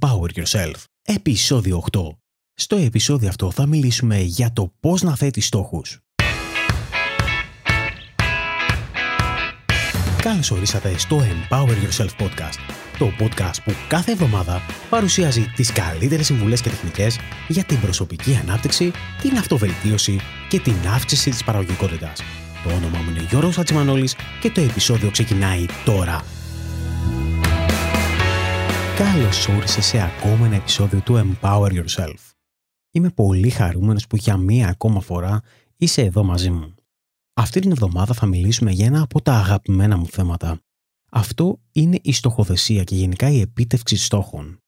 Empower 0.00 0.28
Yourself, 0.34 0.74
επεισόδιο 1.02 1.84
8. 1.92 2.00
Στο 2.54 2.76
επεισόδιο 2.76 3.28
αυτό 3.28 3.50
θα 3.50 3.66
μιλήσουμε 3.66 4.20
για 4.20 4.52
το 4.52 4.72
πώς 4.80 5.02
να 5.02 5.16
θέτεις 5.16 5.46
στόχους. 5.46 5.98
Καλώς 10.22 10.50
ορίσατε 10.50 10.98
στο 10.98 11.20
Empower 11.20 11.66
Yourself 11.66 12.24
Podcast, 12.24 12.58
το 12.98 13.10
podcast 13.18 13.62
που 13.64 13.72
κάθε 13.88 14.12
εβδομάδα 14.12 14.62
παρουσιάζει 14.90 15.52
τις 15.56 15.72
καλύτερες 15.72 16.26
συμβουλές 16.26 16.60
και 16.60 16.68
τεχνικές 16.68 17.18
για 17.48 17.64
την 17.64 17.80
προσωπική 17.80 18.38
ανάπτυξη, 18.42 18.90
την 19.22 19.36
αυτοβελτίωση 19.36 20.20
και 20.48 20.60
την 20.60 20.76
αύξηση 20.94 21.30
της 21.30 21.44
παραγωγικότητας. 21.44 22.22
Το 22.64 22.68
όνομά 22.68 22.98
μου 22.98 23.10
είναι 23.10 23.26
Γιώργος 23.30 23.58
Ατσιμανόλης 23.58 24.16
και 24.40 24.50
το 24.50 24.60
επεισόδιο 24.60 25.10
ξεκινάει 25.10 25.66
τώρα. 25.84 26.24
Καλώς 28.98 29.48
όρισες 29.48 29.86
σε 29.86 30.02
ακόμα 30.02 30.46
ένα 30.46 30.54
επεισόδιο 30.54 31.00
του 31.00 31.36
Empower 31.40 31.70
Yourself. 31.70 32.32
Είμαι 32.90 33.10
πολύ 33.10 33.50
χαρούμενος 33.50 34.06
που 34.06 34.16
για 34.16 34.36
μία 34.36 34.68
ακόμα 34.68 35.00
φορά 35.00 35.40
είσαι 35.76 36.02
εδώ 36.02 36.24
μαζί 36.24 36.50
μου. 36.50 36.74
Αυτή 37.34 37.60
την 37.60 37.70
εβδομάδα 37.70 38.14
θα 38.14 38.26
μιλήσουμε 38.26 38.70
για 38.70 38.86
ένα 38.86 39.02
από 39.02 39.22
τα 39.22 39.32
αγαπημένα 39.32 39.96
μου 39.96 40.06
θέματα. 40.06 40.60
Αυτό 41.10 41.60
είναι 41.72 41.98
η 42.02 42.12
στοχοθεσία 42.12 42.84
και 42.84 42.94
γενικά 42.94 43.30
η 43.30 43.40
επίτευξη 43.40 43.96
στόχων. 43.96 44.58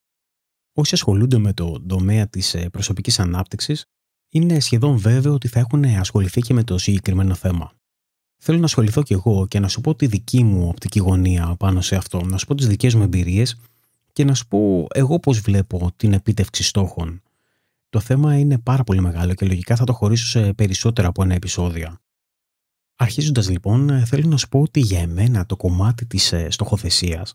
Όσοι 0.73 0.95
ασχολούνται 0.95 1.39
με 1.39 1.53
το 1.53 1.81
τομέα 1.87 2.29
της 2.29 2.55
ε, 2.55 2.69
προσωπικής 2.69 3.21
ανάπτυξης, 3.21 3.85
είναι 4.33 4.61
σχεδόν 4.61 4.99
βέβαιο 4.99 5.33
ότι 5.33 5.49
θα 5.49 5.59
έχουν 5.59 5.85
ασχοληθεί 5.85 6.41
και 6.41 6.55
με 6.55 6.65
το 6.65 6.79
συγκεκριμένο 6.79 7.35
θέμα. 7.35 7.73
Θέλω 8.43 8.59
να 8.59 8.65
ασχοληθώ 8.65 9.03
κι 9.03 9.13
εγώ 9.13 9.47
και 9.47 9.61
να 9.61 9.69
σου 9.69 9.81
πω 9.81 9.95
τη 9.95 10.07
δική 10.07 10.43
μου 10.43 10.69
οπτική 10.69 10.99
γωνία 10.99 11.55
πάνω 11.59 11.81
σε 11.81 11.97
αυτό, 11.97 12.25
να 12.25 12.39
σου 12.39 12.47
πω 12.47 12.55
τις 12.55 12.67
δικές 12.67 12.95
μου 12.95 13.03
εμπειρίες 13.03 13.57
και 14.13 14.25
να 14.25 14.35
σου 14.35 14.47
πω 14.47 14.87
εγώ 14.95 15.19
πώς 15.19 15.39
βλέπω 15.41 15.91
την 15.97 16.13
επίτευξη 16.13 16.63
στόχων. 16.63 17.23
Το 17.89 18.01
θέμα 18.01 18.39
είναι 18.39 18.59
πάρα 18.59 18.85
πολύ 18.85 19.01
μεγάλο 19.01 19.35
και 19.35 19.47
λογικά 19.47 19.77
θα 19.77 19.85
το 19.85 19.93
χωρίσω 19.93 20.27
σε 20.27 20.53
περισσότερα 20.53 21.09
από 21.09 21.23
ένα 21.23 21.35
επεισόδιο. 21.35 21.97
Αρχίζοντας 22.97 23.49
λοιπόν, 23.49 24.07
θέλω 24.07 24.29
να 24.29 24.37
σου 24.37 24.49
πω 24.49 24.61
ότι 24.61 24.81
για 24.81 25.01
εμένα 25.01 25.47
το 25.47 25.57
κομμάτι 25.57 26.07
της 26.07 26.33
ε, 26.33 26.51
στοχοθεσίας 26.51 27.35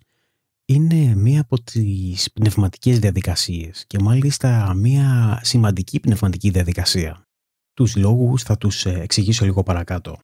είναι 0.66 1.16
μία 1.16 1.41
από 1.41 1.61
τις 1.61 2.31
πνευματικές 2.33 2.99
διαδικασίες 2.99 3.83
και 3.88 3.99
μάλιστα 3.99 4.73
μία 4.73 5.39
σημαντική 5.44 5.99
πνευματική 5.99 6.49
διαδικασία. 6.49 7.27
Τους 7.73 7.95
λόγους 7.95 8.44
θα 8.44 8.58
τους 8.58 8.86
ε, 8.86 8.99
εξηγήσω 8.99 9.45
λίγο 9.45 9.64
παρακάτω. 9.64 10.17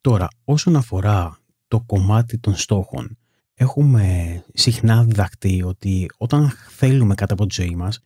Τώρα, 0.00 0.28
όσον 0.44 0.76
αφορά 0.76 1.38
το 1.68 1.80
κομμάτι 1.80 2.38
των 2.38 2.56
στόχων, 2.56 3.18
έχουμε 3.54 4.44
συχνά 4.54 5.04
διδαχτεί 5.04 5.62
ότι 5.62 6.10
όταν 6.16 6.50
θέλουμε 6.68 7.14
κάτι 7.14 7.32
από 7.32 7.46
τη 7.46 7.54
ζωή 7.54 7.76
μας 7.76 8.00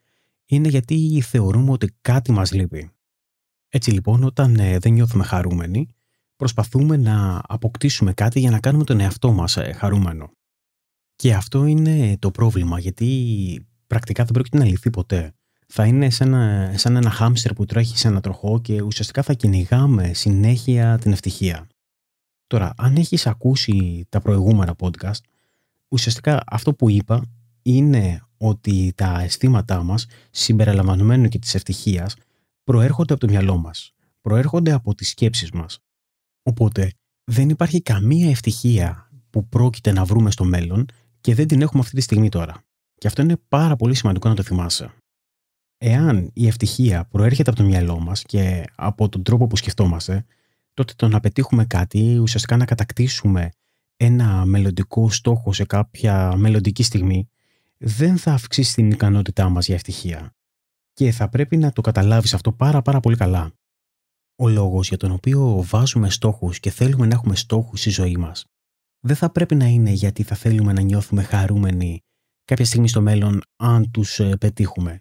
είναι 0.46 0.68
γιατί 0.68 1.20
θεωρούμε 1.20 1.70
ότι 1.70 1.92
κάτι 2.00 2.32
μας 2.32 2.52
λείπει. 2.52 2.90
Έτσι 3.68 3.90
λοιπόν 3.90 4.24
όταν 4.24 4.58
ε, 4.58 4.78
δεν 4.78 4.92
νιώθουμε 4.92 5.24
χαρούμενοι 5.24 5.88
προσπαθούμε 6.36 6.96
να 6.96 7.42
αποκτήσουμε 7.46 8.12
κάτι 8.12 8.40
για 8.40 8.50
να 8.50 8.60
κάνουμε 8.60 8.84
τον 8.84 9.00
εαυτό 9.00 9.32
μας 9.32 9.56
ε, 9.56 9.72
χαρούμενο. 9.72 10.30
Και 11.16 11.34
αυτό 11.34 11.64
είναι 11.64 12.16
το 12.18 12.30
πρόβλημα 12.30 12.78
γιατί 12.78 13.66
πρακτικά 13.86 14.24
δεν 14.24 14.32
πρόκειται 14.32 14.58
να 14.58 14.64
λυθεί 14.64 14.90
ποτέ. 14.90 15.32
Θα 15.66 15.86
είναι 15.86 16.10
σαν 16.10 16.34
ένα, 16.34 16.78
σαν 16.78 16.96
ένα 16.96 17.10
χάμστερ 17.10 17.52
που 17.52 17.64
τρέχει 17.64 17.98
σε 17.98 18.08
ένα 18.08 18.20
τροχό 18.20 18.60
και 18.60 18.82
ουσιαστικά 18.82 19.22
θα 19.22 19.32
κυνηγάμε 19.32 20.12
συνέχεια 20.12 20.98
την 20.98 21.12
ευτυχία. 21.12 21.66
Τώρα, 22.46 22.74
αν 22.76 22.96
έχεις 22.96 23.26
ακούσει 23.26 24.06
τα 24.08 24.20
προηγούμενα 24.20 24.74
podcast, 24.78 25.20
ουσιαστικά 25.88 26.42
αυτό 26.46 26.74
που 26.74 26.90
είπα 26.90 27.24
είναι 27.62 28.20
ότι 28.36 28.92
τα 28.96 29.20
αισθήματά 29.20 29.82
μας, 29.82 30.06
συμπεριλαμβανομένου 30.30 31.28
και 31.28 31.38
της 31.38 31.54
ευτυχίας, 31.54 32.16
προέρχονται 32.64 33.12
από 33.12 33.26
το 33.26 33.32
μυαλό 33.32 33.56
μας. 33.56 33.94
Προέρχονται 34.20 34.72
από 34.72 34.94
τις 34.94 35.08
σκέψεις 35.08 35.50
μας. 35.50 35.78
Οπότε, 36.42 36.92
δεν 37.24 37.48
υπάρχει 37.48 37.82
καμία 37.82 38.30
ευτυχία 38.30 39.10
που 39.30 39.48
πρόκειται 39.48 39.92
να 39.92 40.04
βρούμε 40.04 40.30
στο 40.30 40.44
μέλλον 40.44 40.86
και 41.20 41.34
δεν 41.34 41.46
την 41.46 41.62
έχουμε 41.62 41.82
αυτή 41.82 41.94
τη 41.94 42.00
στιγμή 42.00 42.28
τώρα. 42.28 42.64
Και 42.94 43.06
αυτό 43.06 43.22
είναι 43.22 43.36
πάρα 43.48 43.76
πολύ 43.76 43.94
σημαντικό 43.94 44.28
να 44.28 44.34
το 44.34 44.42
θυμάσαι. 44.42 44.94
Εάν 45.78 46.30
η 46.32 46.46
ευτυχία 46.46 47.04
προέρχεται 47.04 47.50
από 47.50 47.58
το 47.58 47.66
μυαλό 47.66 48.00
μας 48.00 48.22
και 48.22 48.64
από 48.74 49.08
τον 49.08 49.22
τρόπο 49.22 49.46
που 49.46 49.56
σκεφτόμαστε, 49.56 50.24
τότε 50.74 50.92
το 50.96 51.08
να 51.08 51.20
πετύχουμε 51.20 51.64
κάτι, 51.64 52.18
ουσιαστικά 52.18 52.56
να 52.56 52.64
κατακτήσουμε 52.64 53.50
ένα 53.96 54.44
μελλοντικό 54.44 55.10
στόχο 55.10 55.52
σε 55.52 55.64
κάποια 55.64 56.36
μελλοντική 56.36 56.82
στιγμή, 56.82 57.28
δεν 57.76 58.16
θα 58.16 58.32
αυξήσει 58.32 58.74
την 58.74 58.90
ικανότητά 58.90 59.48
μας 59.48 59.66
για 59.66 59.74
ευτυχία. 59.74 60.34
Και 60.92 61.12
θα 61.12 61.28
πρέπει 61.28 61.56
να 61.56 61.72
το 61.72 61.80
καταλάβεις 61.80 62.34
αυτό 62.34 62.52
πάρα 62.52 62.82
πάρα 62.82 63.00
πολύ 63.00 63.16
καλά. 63.16 63.52
Ο 64.36 64.48
λόγος 64.48 64.88
για 64.88 64.96
τον 64.96 65.10
οποίο 65.10 65.64
βάζουμε 65.66 66.10
στόχους 66.10 66.60
και 66.60 66.70
θέλουμε 66.70 67.06
να 67.06 67.14
έχουμε 67.14 67.36
στόχους 67.36 67.80
στη 67.80 67.90
ζωή 67.90 68.16
μας, 68.16 68.44
δεν 69.00 69.16
θα 69.16 69.30
πρέπει 69.30 69.54
να 69.54 69.66
είναι 69.66 69.90
γιατί 69.90 70.22
θα 70.22 70.36
θέλουμε 70.36 70.72
να 70.72 70.80
νιώθουμε 70.80 71.22
χαρούμενοι 71.22 72.00
κάποια 72.44 72.64
στιγμή 72.64 72.88
στο 72.88 73.00
μέλλον 73.00 73.40
αν 73.56 73.90
τους 73.90 74.20
ε, 74.20 74.36
πετύχουμε. 74.36 75.00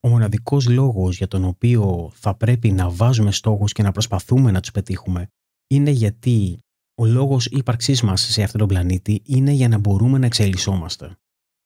Ο 0.00 0.08
μοναδικός 0.08 0.68
λόγος 0.68 1.16
για 1.16 1.28
τον 1.28 1.44
οποίο 1.44 2.10
θα 2.14 2.36
πρέπει 2.36 2.72
να 2.72 2.90
βάζουμε 2.90 3.32
στόχους 3.32 3.72
και 3.72 3.82
να 3.82 3.92
προσπαθούμε 3.92 4.50
να 4.50 4.60
τους 4.60 4.70
πετύχουμε 4.70 5.28
είναι 5.66 5.90
γιατί 5.90 6.63
ο 6.94 7.06
λόγος 7.06 7.46
ύπαρξής 7.46 8.02
μας 8.02 8.20
σε 8.20 8.42
αυτόν 8.42 8.60
τον 8.60 8.68
πλανήτη 8.68 9.22
είναι 9.24 9.50
για 9.50 9.68
να 9.68 9.78
μπορούμε 9.78 10.18
να 10.18 10.26
εξελισσόμαστε. 10.26 11.16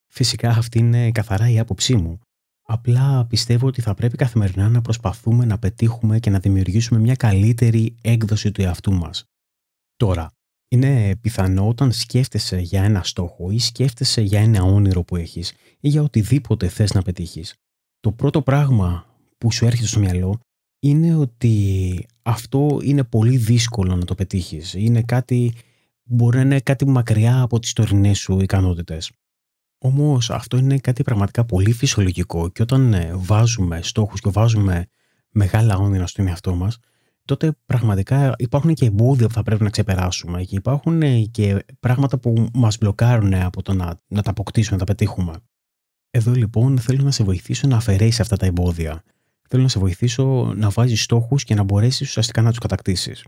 Φυσικά 0.07 0.51
αυτή 0.51 0.79
είναι 0.79 1.11
καθαρά 1.11 1.51
η 1.51 1.59
άποψή 1.59 1.97
μου. 1.97 2.19
Απλά 2.63 3.27
πιστεύω 3.27 3.67
ότι 3.67 3.81
θα 3.81 3.95
πρέπει 3.95 4.17
καθημερινά 4.17 4.69
να 4.69 4.81
προσπαθούμε 4.81 5.45
να 5.45 5.59
πετύχουμε 5.59 6.19
και 6.19 6.31
να 6.31 6.39
δημιουργήσουμε 6.39 7.01
μια 7.01 7.15
καλύτερη 7.15 7.97
έκδοση 8.01 8.53
του 8.53 8.63
εαυτού 8.63 8.93
μας. 8.93 9.25
Τώρα, 9.97 10.31
είναι 10.69 11.17
πιθανό 11.17 11.69
όταν 11.69 11.93
σκέφτεσαι 11.93 12.59
για 12.59 12.83
ένα 12.83 13.03
στόχο 13.03 13.51
ή 13.51 13.59
σκέφτεσαι 13.59 14.21
για 14.21 14.41
ένα 14.41 14.63
όνειρο 14.63 15.05
που 15.05 15.17
έχεις 15.17 15.53
ή 15.81 15.89
για 15.89 16.03
οτιδήποτε 16.03 16.69
θες 16.69 16.93
να 16.93 17.03
πετύχεις 17.03 17.55
το 18.01 18.13
πρώτο 18.13 18.43
πράγμα 18.43 19.07
που 19.39 19.53
σου 19.53 19.65
έρχεται 19.67 19.87
στο 19.87 19.99
μυαλό 19.99 20.41
είναι 20.79 21.15
ότι 21.15 22.07
αυτό 22.23 22.79
είναι 22.83 23.05
πολύ 23.05 23.37
δύσκολο 23.37 23.97
να 23.97 24.05
το 24.05 24.15
πετύχεις. 24.15 24.75
Είναι 24.75 25.03
κάτι, 25.03 25.53
μπορεί 26.03 26.37
να 26.37 26.43
είναι 26.43 26.61
κάτι 26.61 26.87
μακριά 26.87 27.41
από 27.41 27.59
τις 27.59 27.73
τωρινές 27.73 28.19
σου 28.19 28.41
ικανότητες. 28.41 29.11
Όμως 29.79 30.31
αυτό 30.31 30.57
είναι 30.57 30.79
κάτι 30.79 31.03
πραγματικά 31.03 31.45
πολύ 31.45 31.73
φυσιολογικό 31.73 32.49
και 32.49 32.63
όταν 32.63 32.95
ε, 32.95 33.11
βάζουμε 33.15 33.83
στόχους 33.83 34.21
και 34.21 34.31
βάζουμε 34.31 34.87
μεγάλα 35.31 35.77
όνειρα 35.77 36.07
στον 36.07 36.27
εαυτό 36.27 36.55
μας, 36.55 36.79
τότε 37.25 37.53
πραγματικά 37.67 38.35
υπάρχουν 38.39 38.75
και 38.75 38.87
εμπόδια 38.87 39.27
που 39.27 39.33
θα 39.33 39.43
πρέπει 39.43 39.63
να 39.63 39.71
ξεπεράσουμε 39.71 40.43
και 40.43 40.57
υπάρχουν 40.57 41.03
ε, 41.03 41.21
και 41.21 41.65
πράγματα 41.81 42.19
που 42.19 42.49
μας 42.55 42.79
μπλοκάρουν 42.79 43.35
από 43.35 43.63
το 43.63 43.75
να, 43.75 44.01
να 44.07 44.23
τα 44.23 44.31
αποκτήσουμε, 44.31 44.79
να 44.79 44.85
τα 44.85 44.93
πετύχουμε. 44.93 45.33
Εδώ 46.11 46.33
λοιπόν 46.33 46.79
θέλω 46.79 47.03
να 47.03 47.11
σε 47.11 47.25
βοηθήσω 47.25 47.67
να 47.67 47.77
αφαιρέσεις 47.77 48.21
αυτά 48.21 48.37
τα 48.37 48.47
εμπόδια. 48.47 49.03
Θέλω 49.49 49.63
να 49.63 49.69
σε 49.69 49.79
βοηθήσω 49.79 50.53
να 50.57 50.71
βάζεις 50.71 51.03
στόχους 51.03 51.45
και 51.45 51.55
να 51.55 51.63
μπορέσεις 51.63 52.09
ουσιαστικά 52.09 52.43
να 52.43 52.49
τους 52.49 52.59
κατακτήσεις. 52.59 53.25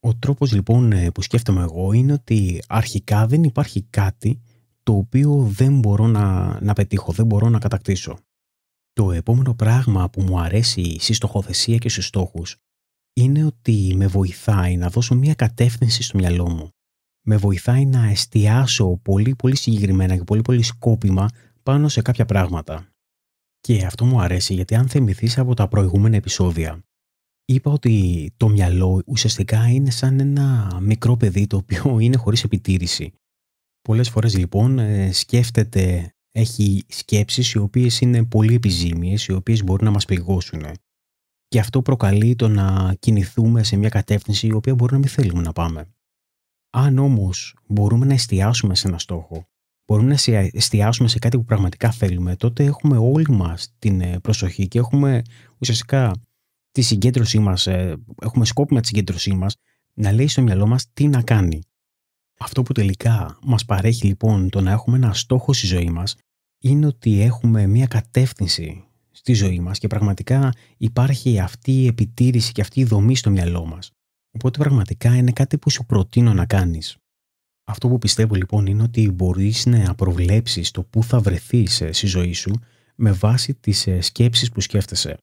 Ο 0.00 0.14
τρόπος 0.14 0.52
λοιπόν 0.52 0.92
ε, 0.92 1.10
που 1.10 1.22
σκέφτομαι 1.22 1.62
εγώ 1.62 1.92
είναι 1.92 2.12
ότι 2.12 2.62
αρχικά 2.68 3.26
δεν 3.26 3.42
υπάρχει 3.42 3.82
κάτι 3.82 4.40
το 4.82 4.96
οποίο 4.96 5.48
δεν 5.50 5.78
μπορώ 5.78 6.06
να, 6.06 6.58
να 6.62 6.72
πετύχω, 6.72 7.12
δεν 7.12 7.26
μπορώ 7.26 7.48
να 7.48 7.58
κατακτήσω. 7.58 8.18
Το 8.92 9.12
επόμενο 9.12 9.54
πράγμα 9.54 10.10
που 10.10 10.22
μου 10.22 10.40
αρέσει 10.40 10.96
στη 11.00 11.12
στοχοθεσία 11.12 11.76
και 11.76 11.88
στους 11.88 12.06
στόχους 12.06 12.56
είναι 13.12 13.44
ότι 13.44 13.94
με 13.96 14.06
βοηθάει 14.06 14.76
να 14.76 14.88
δώσω 14.88 15.14
μια 15.14 15.34
κατεύθυνση 15.34 16.02
στο 16.02 16.18
μυαλό 16.18 16.50
μου. 16.50 16.68
Με 17.26 17.36
βοηθάει 17.36 17.86
να 17.86 18.06
εστιάσω 18.06 18.96
πολύ 19.02 19.34
πολύ 19.34 19.56
συγκεκριμένα 19.56 20.16
και 20.16 20.24
πολύ 20.24 20.42
πολύ 20.42 20.62
σκόπιμα 20.62 21.28
πάνω 21.62 21.88
σε 21.88 22.02
κάποια 22.02 22.24
πράγματα. 22.24 22.89
Και 23.60 23.84
αυτό 23.84 24.04
μου 24.04 24.20
αρέσει 24.20 24.54
γιατί 24.54 24.74
αν 24.74 24.88
θυμηθείς 24.88 25.38
από 25.38 25.54
τα 25.54 25.68
προηγούμενα 25.68 26.16
επεισόδια, 26.16 26.84
είπα 27.44 27.70
ότι 27.70 28.30
το 28.36 28.48
μυαλό 28.48 29.02
ουσιαστικά 29.06 29.68
είναι 29.68 29.90
σαν 29.90 30.20
ένα 30.20 30.78
μικρό 30.82 31.16
παιδί 31.16 31.46
το 31.46 31.56
οποίο 31.56 31.98
είναι 32.04 32.16
χωρίς 32.16 32.44
επιτήρηση. 32.44 33.12
Πολλές 33.82 34.10
φορές 34.10 34.36
λοιπόν 34.36 34.78
ε, 34.78 35.12
σκέφτεται, 35.12 36.14
έχει 36.32 36.84
σκέψεις 36.88 37.52
οι 37.52 37.58
οποίες 37.58 38.00
είναι 38.00 38.24
πολύ 38.24 38.54
επιζήμιες, 38.54 39.26
οι 39.26 39.32
οποίες 39.32 39.64
μπορούν 39.64 39.84
να 39.84 39.90
μας 39.90 40.04
πληγώσουν. 40.04 40.64
Και 41.48 41.58
αυτό 41.58 41.82
προκαλεί 41.82 42.36
το 42.36 42.48
να 42.48 42.94
κινηθούμε 42.98 43.62
σε 43.62 43.76
μια 43.76 43.88
κατεύθυνση 43.88 44.46
η 44.46 44.52
οποία 44.52 44.74
μπορεί 44.74 44.92
να 44.92 44.98
μην 44.98 45.08
θέλουμε 45.08 45.42
να 45.42 45.52
πάμε. 45.52 45.94
Αν 46.72 46.98
όμως 46.98 47.56
μπορούμε 47.66 48.06
να 48.06 48.12
εστιάσουμε 48.12 48.74
σε 48.74 48.88
ένα 48.88 48.98
στόχο 48.98 49.49
μπορούμε 49.90 50.16
να 50.26 50.48
εστιάσουμε 50.52 51.08
σε 51.08 51.18
κάτι 51.18 51.36
που 51.36 51.44
πραγματικά 51.44 51.90
θέλουμε, 51.90 52.36
τότε 52.36 52.64
έχουμε 52.64 52.96
όλοι 52.96 53.30
μας 53.30 53.74
την 53.78 54.00
ε, 54.00 54.18
προσοχή 54.18 54.68
και 54.68 54.78
έχουμε 54.78 55.22
ουσιαστικά 55.58 56.12
τη 56.72 56.82
συγκέντρωσή 56.82 57.38
μας, 57.38 57.66
ε, 57.66 57.96
έχουμε 58.22 58.44
σκόπιμα 58.44 58.80
τη 58.80 58.86
συγκέντρωσή 58.86 59.34
μας 59.34 59.56
να 59.94 60.12
λέει 60.12 60.28
στο 60.28 60.42
μυαλό 60.42 60.66
μας 60.66 60.92
τι 60.92 61.08
να 61.08 61.22
κάνει. 61.22 61.60
Αυτό 62.38 62.62
που 62.62 62.72
τελικά 62.72 63.38
μας 63.42 63.64
παρέχει 63.64 64.06
λοιπόν 64.06 64.50
το 64.50 64.60
να 64.60 64.70
έχουμε 64.70 64.96
ένα 64.96 65.12
στόχο 65.12 65.52
στη 65.52 65.66
ζωή 65.66 65.90
μας 65.90 66.16
είναι 66.58 66.86
ότι 66.86 67.20
έχουμε 67.20 67.66
μια 67.66 67.86
κατεύθυνση 67.86 68.84
στη 69.10 69.32
ζωή 69.32 69.60
μας 69.60 69.78
και 69.78 69.86
πραγματικά 69.86 70.52
υπάρχει 70.76 71.38
αυτή 71.38 71.72
η 71.72 71.86
επιτήρηση 71.86 72.52
και 72.52 72.60
αυτή 72.60 72.80
η 72.80 72.84
δομή 72.84 73.16
στο 73.16 73.30
μυαλό 73.30 73.66
μας. 73.66 73.90
Οπότε 74.30 74.58
πραγματικά 74.58 75.16
είναι 75.16 75.32
κάτι 75.32 75.58
που 75.58 75.70
σου 75.70 75.86
προτείνω 75.86 76.32
να 76.32 76.46
κάνεις. 76.46 76.96
Αυτό 77.70 77.88
που 77.88 77.98
πιστεύω 77.98 78.34
λοιπόν 78.34 78.66
είναι 78.66 78.82
ότι 78.82 79.10
μπορείς 79.10 79.66
να 79.66 79.94
προβλέψεις 79.94 80.70
το 80.70 80.82
πού 80.82 81.04
θα 81.04 81.20
βρεθείς 81.20 81.80
ε, 81.80 81.92
στη 81.92 82.06
ζωή 82.06 82.32
σου 82.32 82.52
με 82.94 83.12
βάση 83.12 83.54
τις 83.54 83.86
ε, 83.86 84.00
σκέψεις 84.00 84.50
που 84.50 84.60
σκέφτεσαι. 84.60 85.16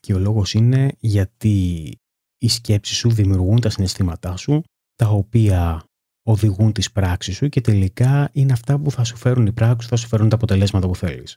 Και 0.00 0.14
ο 0.14 0.18
λόγος 0.18 0.54
είναι 0.54 0.92
γιατί 0.98 1.90
οι 2.38 2.48
σκέψεις 2.48 2.96
σου 2.96 3.10
δημιουργούν 3.10 3.60
τα 3.60 3.70
συναισθήματά 3.70 4.36
σου, 4.36 4.62
τα 4.94 5.08
οποία 5.08 5.84
οδηγούν 6.22 6.72
τις 6.72 6.92
πράξεις 6.92 7.36
σου 7.36 7.48
και 7.48 7.60
τελικά 7.60 8.30
είναι 8.32 8.52
αυτά 8.52 8.78
που 8.78 8.90
θα 8.90 9.04
σου 9.04 9.16
φέρουν 9.16 9.46
οι 9.46 9.52
πράξεις, 9.52 9.90
θα 9.90 9.96
σου 9.96 10.08
φέρουν 10.08 10.28
τα 10.28 10.36
αποτελέσματα 10.36 10.86
που 10.86 10.96
θέλεις. 10.96 11.36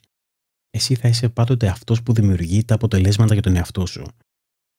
Εσύ 0.69 0.95
θα 0.95 1.07
είσαι 1.07 1.29
πάντοτε 1.29 1.67
αυτός 1.67 2.03
που 2.03 2.13
δημιουργεί 2.13 2.63
τα 2.63 2.75
αποτελέσματα 2.75 3.33
για 3.33 3.43
τον 3.43 3.55
εαυτό 3.55 3.85
σου. 3.85 4.05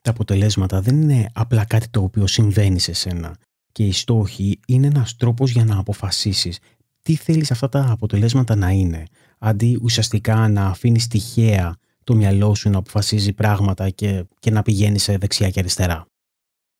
Τα 0.00 0.10
αποτελέσματα 0.10 0.80
δεν 0.80 1.02
είναι 1.02 1.30
απλά 1.32 1.64
κάτι 1.64 1.88
το 1.88 2.02
οποίο 2.02 2.26
συμβαίνει 2.26 2.78
σε 2.78 2.92
σένα 2.92 3.36
και 3.78 3.84
οι 3.84 3.92
στόχοι 3.92 4.60
είναι 4.66 4.86
ένας 4.86 5.16
τρόπος 5.16 5.50
για 5.50 5.64
να 5.64 5.78
αποφασίσεις 5.78 6.58
τι 7.02 7.14
θέλεις 7.14 7.50
αυτά 7.50 7.68
τα 7.68 7.90
αποτελέσματα 7.90 8.54
να 8.54 8.70
είναι, 8.70 9.04
αντί 9.38 9.78
ουσιαστικά 9.82 10.48
να 10.48 10.66
αφήνεις 10.66 11.06
τυχαία 11.06 11.76
το 12.04 12.14
μυαλό 12.14 12.54
σου 12.54 12.70
να 12.70 12.78
αποφασίζει 12.78 13.32
πράγματα 13.32 13.90
και, 13.90 14.24
και 14.38 14.50
να 14.50 14.62
πηγαίνει 14.62 14.98
σε 14.98 15.16
δεξιά 15.16 15.50
και 15.50 15.58
αριστερά. 15.58 16.06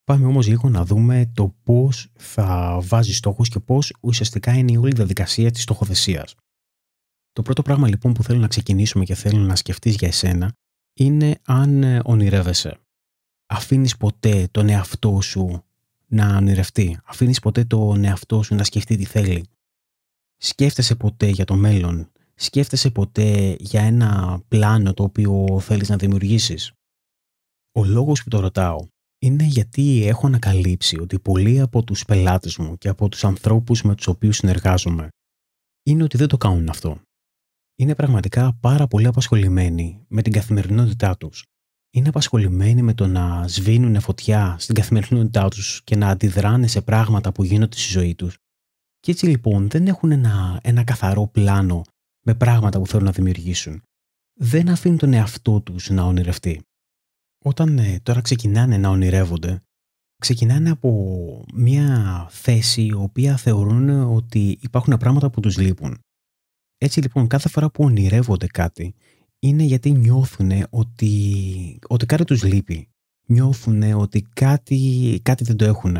Πάμε 0.05 0.27
όμως 0.27 0.47
λίγο 0.47 0.69
να 0.69 0.85
δούμε 0.85 1.31
το 1.35 1.55
πώς 1.63 2.09
θα 2.19 2.79
βάζεις 2.83 3.17
στόχους 3.17 3.49
και 3.49 3.61
πώς 3.61 3.93
ουσιαστικά 4.01 4.53
είναι 4.53 4.73
η 4.73 4.77
όλη 4.77 4.93
διαδικασία 4.93 5.51
της 5.51 5.63
στοχοθεσίας. 5.63 6.35
Το 7.33 7.43
πρώτο 7.43 7.63
πράγμα 7.63 7.89
λοιπόν 7.89 8.13
που 8.13 8.23
θέλω 8.23 8.39
να 8.39 8.49
ξεκινήσουμε 8.49 9.05
και 9.05 9.15
θέλω 9.15 9.39
να 9.39 9.57
σκεφτείς 9.57 9.95
για 9.95 10.09
εσένα 10.09 10.53
είναι 10.93 11.39
αν 11.45 11.83
ε, 11.83 12.01
ονειρεύεσαι. 12.05 12.79
Αφήνεις 13.47 13.97
ποτέ 13.97 14.49
τον 14.51 14.69
εαυτό 14.69 15.21
σου 15.21 15.63
να 16.09 16.37
ονειρευτεί. 16.37 16.99
Αφήνεις 17.05 17.41
ποτέ 17.41 17.65
τον 17.65 18.05
εαυτό 18.05 18.43
σου 18.43 18.55
να 18.55 18.65
σκεφτεί 18.65 18.97
τι 18.97 19.05
θέλει. 19.05 19.47
Σκέφτεσαι 20.37 20.95
ποτέ 20.95 21.27
για 21.27 21.45
το 21.45 21.55
μέλλον. 21.55 22.13
Σκέφτεσαι 22.35 22.91
ποτέ 22.91 23.57
για 23.59 23.83
ένα 23.83 24.41
πλάνο 24.49 24.95
το 24.95 25.03
οποίο 25.03 25.61
θέλεις 25.61 25.89
να 25.89 25.97
δημιουργήσεις. 25.97 26.73
Ο 27.73 27.85
λόγος 27.85 28.23
που 28.23 28.29
το 28.29 28.41
ρωτάω 28.41 28.87
είναι 29.19 29.45
γιατί 29.45 30.07
έχω 30.07 30.27
ανακαλύψει 30.27 31.01
ότι 31.01 31.19
πολλοί 31.19 31.61
από 31.61 31.85
τους 31.85 32.05
πελάτες 32.05 32.57
μου 32.57 32.79
και 32.79 32.89
από 32.89 33.09
τους 33.09 33.25
ανθρώπους 33.25 33.83
με 33.83 33.95
τους 33.95 34.07
οποίους 34.07 34.37
συνεργάζομαι 34.37 35.09
είναι 35.83 36.03
ότι 36.03 36.17
δεν 36.17 36.29
το 36.29 36.37
κάνουν 36.37 36.69
αυτό. 36.69 37.01
Είναι 37.77 37.95
πραγματικά 37.95 38.55
πάρα 38.61 38.87
πολύ 38.87 39.07
απασχολημένοι 39.07 40.05
με 40.09 40.23
την 40.23 40.33
καθημερινότητά 40.33 41.17
τους. 41.17 41.45
Είναι 41.91 42.09
απασχολημένοι 42.09 42.83
με 42.83 42.95
το 42.95 43.07
να 43.07 43.49
σβήνουν 43.49 44.01
φωτιά 44.01 44.57
στην 44.59 44.75
καθημερινότητά 44.75 45.49
τους 45.49 45.81
και 45.85 45.97
να 45.97 46.09
αντιδράνε 46.09 46.67
σε 46.67 46.81
πράγματα 46.81 47.33
που 47.33 47.45
γίνονται 47.45 47.77
στη 47.77 47.91
ζωή 47.91 48.15
τους. 48.15 48.37
Και 49.01 49.11
έτσι 49.11 49.27
λοιπόν 49.27 49.69
δεν 49.69 49.87
έχουν 49.87 50.11
ένα, 50.11 50.61
ένα 50.63 50.85
καθαρό 50.85 51.27
πλάνο 51.27 51.83
με 52.25 52.35
πράγματα 52.35 52.79
που 52.79 52.87
θέλουν 52.87 53.05
να 53.05 53.11
δημιουργήσουν. 53.13 53.83
Δεν 54.41 54.69
αφήνουν 54.69 54.99
τον 54.99 55.13
εαυτό 55.13 55.61
τους 55.61 55.91
να 55.91 56.03
ονειρευτεί. 56.03 56.63
Όταν 57.45 57.79
ε, 57.79 58.01
τώρα 58.03 58.21
ξεκινάνε 58.21 58.77
να 58.77 58.89
ονειρεύονται, 58.89 59.63
ξεκινάνε 60.21 60.71
από 60.71 61.45
μια 61.55 62.27
θέση 62.31 62.83
η 62.83 62.93
οποία 62.93 63.37
θεωρούν 63.37 63.89
ότι 63.89 64.59
υπάρχουν 64.61 64.97
πράγματα 64.97 65.31
που 65.31 65.41
τους 65.41 65.59
λείπουν. 65.59 65.99
Έτσι 66.79 67.01
λοιπόν 67.01 67.27
κάθε 67.27 67.49
φορά 67.49 67.71
που 67.71 67.85
ονειρεύονται 67.85 68.47
κάτι 68.47 68.95
είναι 69.39 69.63
γιατί 69.63 69.91
νιώθουν 69.91 70.51
ότι, 70.71 71.79
ότι 71.89 72.07
κάτι 72.07 72.25
τους 72.25 72.43
λείπει. 72.43 72.89
Νιώθουν 73.27 73.83
ότι 73.83 74.27
κάτι, 74.35 75.21
κάτι 75.23 75.45
δεν 75.45 75.57
το 75.57 75.65
έχουν. 75.65 75.97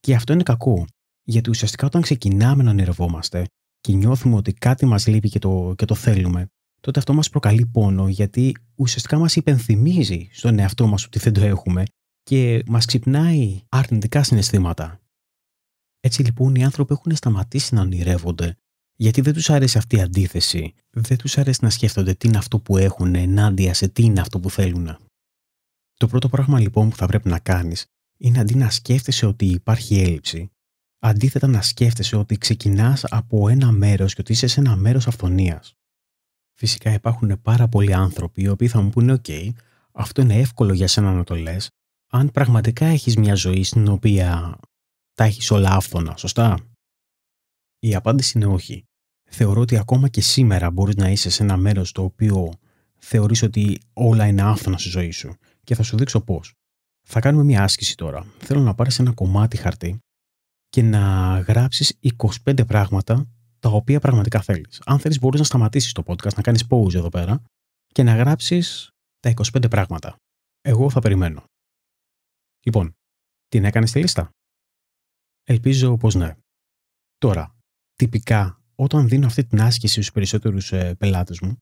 Και 0.00 0.14
αυτό 0.14 0.32
είναι 0.32 0.42
κακό. 0.42 0.84
Γιατί 1.22 1.50
ουσιαστικά 1.50 1.86
όταν 1.86 2.02
ξεκινάμε 2.02 2.62
να 2.62 2.70
ονειρευόμαστε 2.70 3.44
και 3.80 3.92
νιώθουμε 3.92 4.36
ότι 4.36 4.52
κάτι 4.52 4.86
μας 4.86 5.06
λείπει 5.06 5.28
και 5.28 5.38
το, 5.38 5.74
και 5.76 5.84
το 5.84 5.94
θέλουμε, 5.94 6.46
τότε 6.80 6.98
αυτό 6.98 7.12
μας 7.12 7.30
προκαλεί 7.30 7.66
πόνο 7.66 8.08
γιατί 8.08 8.56
ουσιαστικά 8.74 9.18
μας 9.18 9.36
υπενθυμίζει 9.36 10.28
στον 10.32 10.58
εαυτό 10.58 10.86
μας 10.86 11.04
ότι 11.04 11.18
δεν 11.18 11.32
το 11.32 11.40
έχουμε 11.40 11.84
και 12.22 12.62
μας 12.66 12.84
ξυπνάει 12.84 13.60
αρνητικά 13.68 14.22
συναισθήματα. 14.22 15.00
Έτσι 16.00 16.22
λοιπόν 16.22 16.54
οι 16.54 16.64
άνθρωποι 16.64 16.92
έχουν 16.92 17.16
σταματήσει 17.16 17.74
να 17.74 17.80
ονειρεύονται 17.80 18.56
γιατί 18.96 19.20
δεν 19.20 19.32
τους 19.32 19.50
αρέσει 19.50 19.78
αυτή 19.78 19.96
η 19.96 20.00
αντίθεση. 20.00 20.74
Δεν 20.90 21.18
τους 21.18 21.38
αρέσει 21.38 21.58
να 21.62 21.70
σκέφτονται 21.70 22.14
τι 22.14 22.28
είναι 22.28 22.38
αυτό 22.38 22.58
που 22.58 22.76
έχουν 22.76 23.14
ενάντια 23.14 23.74
σε 23.74 23.88
τι 23.88 24.02
είναι 24.02 24.20
αυτό 24.20 24.40
που 24.40 24.50
θέλουν. 24.50 24.96
Το 25.96 26.06
πρώτο 26.06 26.28
πράγμα 26.28 26.60
λοιπόν 26.60 26.88
που 26.88 26.96
θα 26.96 27.06
πρέπει 27.06 27.28
να 27.28 27.38
κάνεις 27.38 27.86
είναι 28.16 28.40
αντί 28.40 28.54
να 28.54 28.70
σκέφτεσαι 28.70 29.26
ότι 29.26 29.46
υπάρχει 29.46 30.00
έλλειψη, 30.00 30.50
αντίθετα 30.98 31.46
να 31.46 31.62
σκέφτεσαι 31.62 32.16
ότι 32.16 32.38
ξεκινάς 32.38 33.04
από 33.04 33.48
ένα 33.48 33.72
μέρος 33.72 34.14
και 34.14 34.20
ότι 34.20 34.32
είσαι 34.32 34.46
σε 34.46 34.60
ένα 34.60 34.76
μέρος 34.76 35.06
αυθονίας. 35.06 35.74
Φυσικά 36.54 36.92
υπάρχουν 36.92 37.40
πάρα 37.42 37.68
πολλοί 37.68 37.94
άνθρωποι 37.94 38.42
οι 38.42 38.48
οποίοι 38.48 38.68
θα 38.68 38.80
μου 38.80 38.90
πούνε 38.90 39.12
«ΟΚ, 39.12 39.26
αυτό 39.92 40.22
είναι 40.22 40.38
εύκολο 40.38 40.72
για 40.72 40.88
σένα 40.88 41.12
να 41.12 41.24
το 41.24 41.34
λες, 41.34 41.70
αν 42.10 42.30
πραγματικά 42.30 42.86
έχεις 42.86 43.16
μια 43.16 43.34
ζωή 43.34 43.64
στην 43.64 43.88
οποία 43.88 44.58
τα 45.14 45.24
έχεις 45.24 45.50
όλα 45.50 45.70
άφθονα, 45.70 46.16
σωστά;» 46.16 46.73
Η 47.84 47.94
απάντηση 47.94 48.32
είναι 48.38 48.46
όχι. 48.46 48.84
Θεωρώ 49.30 49.60
ότι 49.60 49.76
ακόμα 49.78 50.08
και 50.08 50.20
σήμερα 50.20 50.70
μπορείς 50.70 50.94
να 50.94 51.08
είσαι 51.10 51.30
σε 51.30 51.42
ένα 51.42 51.56
μέρος 51.56 51.92
το 51.92 52.02
οποίο 52.02 52.52
θεωρείς 52.98 53.42
ότι 53.42 53.80
όλα 53.92 54.26
είναι 54.26 54.42
άφθονα 54.42 54.78
στη 54.78 54.88
ζωή 54.88 55.10
σου 55.10 55.36
και 55.64 55.74
θα 55.74 55.82
σου 55.82 55.96
δείξω 55.96 56.20
πώς. 56.20 56.52
Θα 57.06 57.20
κάνουμε 57.20 57.44
μια 57.44 57.62
άσκηση 57.62 57.96
τώρα. 57.96 58.26
Θέλω 58.38 58.60
να 58.60 58.74
πάρεις 58.74 58.98
ένα 58.98 59.12
κομμάτι 59.12 59.56
χαρτί 59.56 59.98
και 60.68 60.82
να 60.82 61.38
γράψεις 61.38 61.98
25 62.44 62.66
πράγματα 62.66 63.26
τα 63.58 63.68
οποία 63.68 64.00
πραγματικά 64.00 64.40
θέλεις. 64.40 64.82
Αν 64.84 64.98
θέλεις 64.98 65.18
μπορείς 65.18 65.40
να 65.40 65.46
σταματήσεις 65.46 65.92
το 65.92 66.02
podcast, 66.06 66.34
να 66.34 66.42
κάνεις 66.42 66.64
pause 66.68 66.94
εδώ 66.94 67.08
πέρα 67.08 67.42
και 67.86 68.02
να 68.02 68.14
γράψεις 68.14 68.90
τα 69.20 69.34
25 69.52 69.70
πράγματα. 69.70 70.16
Εγώ 70.60 70.90
θα 70.90 71.00
περιμένω. 71.00 71.44
Λοιπόν, 72.66 72.92
την 73.48 73.64
έκανες 73.64 73.90
τη 73.90 74.00
λίστα; 74.00 74.30
Ελπίζω 75.42 75.96
πως 75.96 76.14
ναι. 76.14 76.36
Τώρα, 77.18 77.53
τυπικά, 77.94 78.62
όταν 78.74 79.08
δίνω 79.08 79.26
αυτή 79.26 79.44
την 79.44 79.60
άσκηση 79.60 79.92
στους 79.92 80.12
περισσότερους 80.12 80.72
ε, 80.72 80.94
πελάτες 80.94 81.40
μου, 81.40 81.56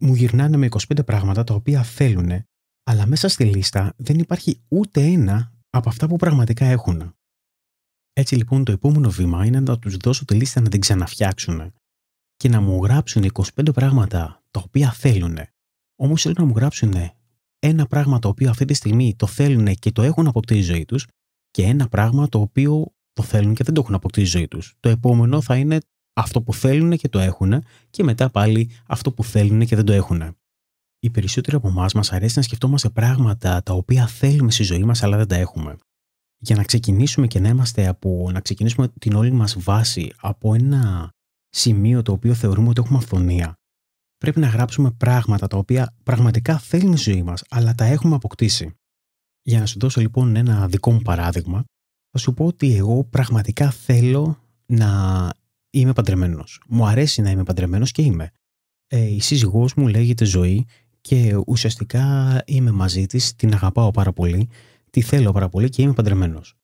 μου 0.00 0.14
γυρνάνε 0.14 0.56
με 0.56 0.68
25 0.70 1.04
πράγματα 1.04 1.44
τα 1.44 1.54
οποία 1.54 1.82
θέλουν, 1.82 2.30
αλλά 2.82 3.06
μέσα 3.06 3.28
στη 3.28 3.44
λίστα 3.44 3.94
δεν 3.96 4.18
υπάρχει 4.18 4.62
ούτε 4.68 5.02
ένα 5.02 5.52
από 5.70 5.88
αυτά 5.88 6.06
που 6.08 6.16
πραγματικά 6.16 6.64
έχουν. 6.64 7.14
Έτσι 8.12 8.34
λοιπόν 8.34 8.64
το 8.64 8.72
επόμενο 8.72 9.10
βήμα 9.10 9.46
είναι 9.46 9.60
να 9.60 9.78
τους 9.78 9.96
δώσω 9.96 10.24
τη 10.24 10.34
λίστα 10.34 10.60
να 10.60 10.68
την 10.68 10.80
ξαναφτιάξουν 10.80 11.72
και 12.36 12.48
να 12.48 12.60
μου 12.60 12.84
γράψουν 12.84 13.30
25 13.32 13.72
πράγματα 13.74 14.42
τα 14.50 14.62
οποία 14.64 14.92
θέλουν. 14.92 15.38
Όμως 15.96 16.22
θέλω 16.22 16.34
να 16.38 16.44
μου 16.44 16.54
γράψουν 16.56 16.94
ένα 17.58 17.86
πράγμα 17.86 18.18
το 18.18 18.28
οποίο 18.28 18.50
αυτή 18.50 18.64
τη 18.64 18.74
στιγμή 18.74 19.14
το 19.16 19.26
θέλουν 19.26 19.74
και 19.74 19.92
το 19.92 20.02
έχουν 20.02 20.26
αποκτήσει 20.26 20.62
ζωή 20.62 20.84
τους 20.84 21.06
και 21.50 21.62
ένα 21.62 21.88
πράγμα 21.88 22.28
το 22.28 22.40
οποίο 22.40 22.94
το 23.20 23.26
θέλουν 23.26 23.54
και 23.54 23.64
δεν 23.64 23.74
το 23.74 23.80
έχουν 23.80 23.94
αποκτήσει 23.94 24.26
ζωή 24.26 24.48
τους. 24.48 24.74
Το 24.80 24.88
επόμενο 24.88 25.40
θα 25.40 25.56
είναι 25.56 25.78
αυτό 26.12 26.42
που 26.42 26.54
θέλουν 26.54 26.96
και 26.96 27.08
το 27.08 27.18
έχουν 27.18 27.64
και 27.90 28.02
μετά 28.02 28.30
πάλι 28.30 28.70
αυτό 28.86 29.12
που 29.12 29.24
θέλουν 29.24 29.66
και 29.66 29.76
δεν 29.76 29.84
το 29.84 29.92
έχουν. 29.92 30.36
Οι 30.98 31.10
περισσότεροι 31.10 31.56
από 31.56 31.68
εμάς 31.68 31.94
μας 31.94 32.12
αρέσει 32.12 32.36
να 32.36 32.42
σκεφτόμαστε 32.42 32.88
πράγματα 32.88 33.62
τα 33.62 33.72
οποία 33.72 34.06
θέλουμε 34.06 34.50
στη 34.50 34.62
ζωή 34.62 34.84
μας 34.84 35.02
αλλά 35.02 35.16
δεν 35.16 35.26
τα 35.26 35.36
έχουμε 35.36 35.76
για 36.42 36.56
να 36.56 36.64
ξεκινήσουμε 36.64 37.26
και 37.26 37.40
να 37.40 37.48
είμαστε 37.48 37.86
από, 37.86 38.30
να 38.32 38.40
ξεκινήσουμε 38.40 38.88
την 38.88 39.12
όλη 39.12 39.30
μας 39.30 39.56
βάση 39.58 40.12
από 40.16 40.54
ένα 40.54 41.10
σημείο 41.48 42.02
το 42.02 42.12
οποίο 42.12 42.34
θεωρούμε 42.34 42.68
ότι 42.68 42.80
έχουμε 42.80 42.98
αυθονία, 42.98 43.54
πρέπει 44.16 44.40
να 44.40 44.46
γράψουμε 44.46 44.90
πράγματα 44.90 45.46
τα 45.46 45.56
οποία 45.56 45.94
πραγματικά 46.02 46.58
θέλουν 46.58 46.96
στη 46.96 47.10
ζωή 47.10 47.22
μας, 47.22 47.44
αλλά 47.50 47.74
τα 47.74 47.84
έχουμε 47.84 48.14
αποκτήσει. 48.14 48.74
Για 49.42 49.58
να 49.58 49.66
σου 49.66 49.78
δώσω 49.78 50.00
λοιπόν 50.00 50.36
ένα 50.36 50.68
δικό 50.68 50.92
μου 50.92 51.00
παράδειγμα, 51.00 51.64
θα 52.10 52.18
σου 52.18 52.34
πω 52.34 52.44
ότι 52.44 52.76
εγώ 52.76 53.04
πραγματικά 53.04 53.70
θέλω 53.70 54.38
να 54.66 55.30
είμαι 55.70 55.92
παντρεμένος. 55.92 56.62
Μου 56.68 56.86
αρέσει 56.86 57.22
να 57.22 57.30
είμαι 57.30 57.42
παντρεμένος 57.42 57.90
και 57.92 58.02
είμαι. 58.02 58.30
Ε, 58.86 59.06
η 59.06 59.20
σύζυγός 59.20 59.74
μου 59.74 59.88
λέγεται 59.88 60.24
Ζωή 60.24 60.66
και 61.00 61.42
ουσιαστικά 61.46 62.42
είμαι 62.46 62.70
μαζί 62.70 63.06
της, 63.06 63.34
την 63.34 63.52
αγαπάω 63.52 63.90
πάρα 63.90 64.12
πολύ 64.12 64.48
τι 64.90 65.00
θέλω 65.00 65.32
πάρα 65.32 65.48
πολύ 65.48 65.68
και 65.68 65.82
είμαι 65.82 65.92
παντρεμένος. 65.92 66.54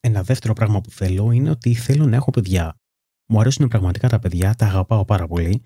Ένα 0.00 0.22
δεύτερο 0.22 0.52
πράγμα 0.52 0.80
που 0.80 0.90
θέλω 0.90 1.30
είναι 1.30 1.50
ότι 1.50 1.74
θέλω 1.74 2.06
να 2.06 2.16
έχω 2.16 2.30
παιδιά. 2.30 2.74
Μου 3.26 3.40
αρέσουν 3.40 3.68
πραγματικά 3.68 4.08
τα 4.08 4.18
παιδιά, 4.18 4.54
τα 4.54 4.66
αγαπάω 4.66 5.04
πάρα 5.04 5.26
πολύ 5.26 5.62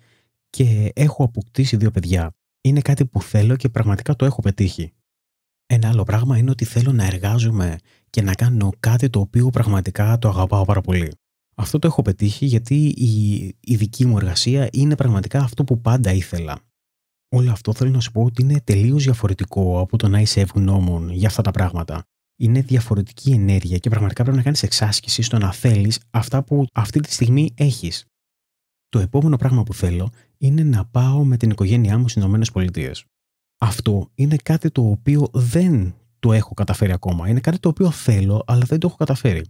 και 0.49 0.91
έχω 0.95 1.23
αποκτήσει 1.23 1.77
δύο 1.77 1.91
παιδιά. 1.91 2.35
Είναι 2.61 2.81
κάτι 2.81 3.05
που 3.05 3.21
θέλω 3.21 3.55
και 3.55 3.69
πραγματικά 3.69 4.15
το 4.15 4.25
έχω 4.25 4.41
πετύχει. 4.41 4.93
Ένα 5.69 5.87
άλλο 5.87 6.03
πράγμα 6.03 6.37
είναι 6.37 6.49
ότι 6.49 6.65
θέλω 6.65 6.91
να 6.91 7.05
εργάζομαι 7.05 7.77
και 8.09 8.21
να 8.21 8.33
κάνω 8.33 8.69
κάτι 8.79 9.09
το 9.09 9.19
οποίο 9.19 9.49
πραγματικά 9.49 10.17
το 10.19 10.29
αγαπάω 10.29 10.65
πάρα 10.65 10.81
πολύ. 10.81 11.11
Αυτό 11.55 11.79
το 11.79 11.87
έχω 11.87 12.01
πετύχει 12.01 12.45
γιατί 12.45 12.87
η, 12.87 13.43
η 13.59 13.75
δική 13.75 14.05
μου 14.05 14.17
εργασία 14.17 14.69
είναι 14.71 14.95
πραγματικά 14.95 15.39
αυτό 15.39 15.63
που 15.63 15.81
πάντα 15.81 16.11
ήθελα. 16.11 16.59
Όλο 17.29 17.51
αυτό 17.51 17.73
θέλω 17.73 17.91
να 17.91 17.99
σου 17.99 18.11
πω 18.11 18.23
ότι 18.23 18.41
είναι 18.41 18.61
τελείως 18.61 19.03
διαφορετικό 19.03 19.79
από 19.79 19.97
το 19.97 20.07
να 20.07 20.19
είσαι 20.19 20.41
ευγνώμων 20.41 21.09
για 21.09 21.27
αυτά 21.27 21.41
τα 21.41 21.51
πράγματα. 21.51 22.03
Είναι 22.39 22.61
διαφορετική 22.61 23.31
ενέργεια 23.31 23.77
και 23.77 23.89
πραγματικά 23.89 24.21
πρέπει 24.21 24.37
να 24.37 24.43
κάνεις 24.43 24.63
εξάσκηση 24.63 25.21
στο 25.21 25.37
να 25.37 25.53
θέλεις 25.53 25.99
αυτά 26.09 26.43
που 26.43 26.65
αυτή 26.73 26.99
τη 26.99 27.11
στιγμή 27.11 27.53
έχεις. 27.55 28.05
Το 28.89 28.99
επόμενο 28.99 29.35
πράγμα 29.35 29.63
που 29.63 29.73
θέλω 29.73 30.09
είναι 30.37 30.63
να 30.63 30.85
πάω 30.85 31.23
με 31.23 31.37
την 31.37 31.49
οικογένειά 31.49 31.97
μου 31.97 32.07
στις 32.09 32.23
ΗΠΑ. 32.23 32.91
Αυτό 33.57 34.09
είναι 34.15 34.35
κάτι 34.35 34.71
το 34.71 34.89
οποίο 34.89 35.27
δεν 35.33 35.95
το 36.19 36.33
έχω 36.33 36.53
καταφέρει 36.53 36.91
ακόμα. 36.91 37.29
Είναι 37.29 37.39
κάτι 37.39 37.59
το 37.59 37.69
οποίο 37.69 37.91
θέλω, 37.91 38.43
αλλά 38.47 38.65
δεν 38.65 38.79
το 38.79 38.87
έχω 38.87 38.95
καταφέρει. 38.97 39.45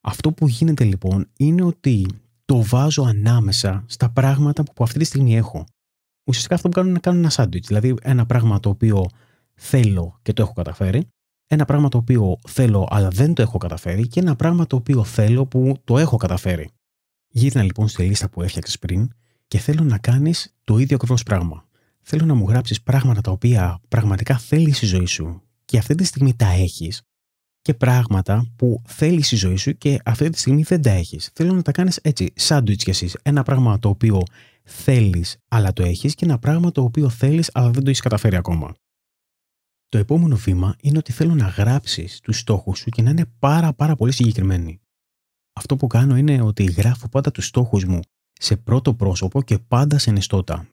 Αυτό 0.00 0.32
που 0.32 0.48
γίνεται 0.48 0.84
λοιπόν 0.84 1.28
είναι 1.36 1.62
ότι 1.62 2.06
το 2.44 2.62
βάζω 2.62 3.02
ανάμεσα 3.02 3.84
στα 3.86 4.10
πράγματα 4.10 4.62
που 4.62 4.84
αυτή 4.84 4.98
τη 4.98 5.04
στιγμή 5.04 5.36
έχω. 5.36 5.64
Ουσιαστικά 6.24 6.54
αυτό 6.54 6.68
που 6.68 6.74
κάνω 6.74 6.86
είναι 6.86 6.96
να 6.96 7.02
κάνω 7.02 7.18
ένα 7.18 7.30
σάντουιτς. 7.30 7.66
Δηλαδή, 7.66 7.94
ένα 8.02 8.26
πράγμα 8.26 8.60
το 8.60 8.68
οποίο 8.68 9.06
θέλω 9.54 10.18
και 10.22 10.32
το 10.32 10.42
έχω 10.42 10.52
καταφέρει, 10.52 11.08
ένα 11.46 11.64
πράγμα 11.64 11.88
το 11.88 11.98
οποίο 11.98 12.38
θέλω 12.48 12.86
αλλά 12.90 13.08
δεν 13.08 13.34
το 13.34 13.42
έχω 13.42 13.58
καταφέρει 13.58 14.06
και 14.06 14.20
ένα 14.20 14.36
πράγμα 14.36 14.66
το 14.66 14.76
οποίο 14.76 15.04
θέλω 15.04 15.46
που 15.46 15.76
το 15.84 15.98
έχω 15.98 16.16
καταφέρει. 16.16 16.70
Γύρνα 17.28 17.62
λοιπόν 17.62 17.88
στη 17.88 18.02
λίστα 18.02 18.28
που 18.28 18.42
έφτιαξες 18.42 18.78
πριν 18.78 19.10
και 19.48 19.58
θέλω 19.58 19.84
να 19.84 19.98
κάνεις 19.98 20.54
το 20.64 20.78
ίδιο 20.78 20.96
ακριβώς 20.96 21.22
πράγμα. 21.22 21.67
Θέλω 22.10 22.24
να 22.24 22.34
μου 22.34 22.48
γράψεις 22.48 22.82
πράγματα 22.82 23.20
τα 23.20 23.30
οποία 23.30 23.80
πραγματικά 23.88 24.38
θέλεις 24.38 24.76
στη 24.76 24.86
ζωή 24.86 25.06
σου 25.06 25.42
και 25.64 25.78
αυτή 25.78 25.94
τη 25.94 26.04
στιγμή 26.04 26.34
τα 26.34 26.46
έχεις 26.46 27.02
και 27.60 27.74
πράγματα 27.74 28.46
που 28.56 28.82
θέλεις 28.86 29.26
στη 29.26 29.36
ζωή 29.36 29.56
σου 29.56 29.78
και 29.78 30.00
αυτή 30.04 30.30
τη 30.30 30.38
στιγμή 30.38 30.62
δεν 30.62 30.82
τα 30.82 30.90
έχεις. 30.90 31.30
Θέλω 31.34 31.52
να 31.52 31.62
τα 31.62 31.72
κάνεις 31.72 31.96
έτσι, 31.96 32.32
σάντουιτς 32.36 32.84
κι 32.84 32.90
εσύ. 32.90 33.10
Ένα 33.22 33.42
πράγμα 33.42 33.78
το 33.78 33.88
οποίο 33.88 34.22
θέλεις 34.62 35.36
αλλά 35.48 35.72
το 35.72 35.82
έχεις 35.82 36.14
και 36.14 36.24
ένα 36.24 36.38
πράγμα 36.38 36.72
το 36.72 36.82
οποίο 36.82 37.08
θέλεις 37.08 37.50
αλλά 37.54 37.70
δεν 37.70 37.82
το 37.82 37.88
έχεις 37.88 38.00
καταφέρει 38.00 38.36
ακόμα. 38.36 38.74
Το 39.88 39.98
επόμενο 39.98 40.36
βήμα 40.36 40.76
είναι 40.80 40.98
ότι 40.98 41.12
θέλω 41.12 41.34
να 41.34 41.46
γράψεις 41.46 42.20
τους 42.20 42.38
στόχους 42.38 42.78
σου 42.78 42.90
και 42.90 43.02
να 43.02 43.10
είναι 43.10 43.24
πάρα 43.38 43.72
πάρα 43.72 43.94
πολύ 43.94 44.12
συγκεκριμένοι. 44.12 44.80
Αυτό 45.52 45.76
που 45.76 45.86
κάνω 45.86 46.16
είναι 46.16 46.40
ότι 46.40 46.64
γράφω 46.64 47.08
πάντα 47.08 47.30
τους 47.30 47.46
στόχους 47.46 47.84
μου 47.84 48.00
σε 48.32 48.56
πρώτο 48.56 48.94
πρόσωπο 48.94 49.42
και 49.42 49.58
πάντα 49.58 49.98
σε 49.98 50.10
νεστότα. 50.10 50.68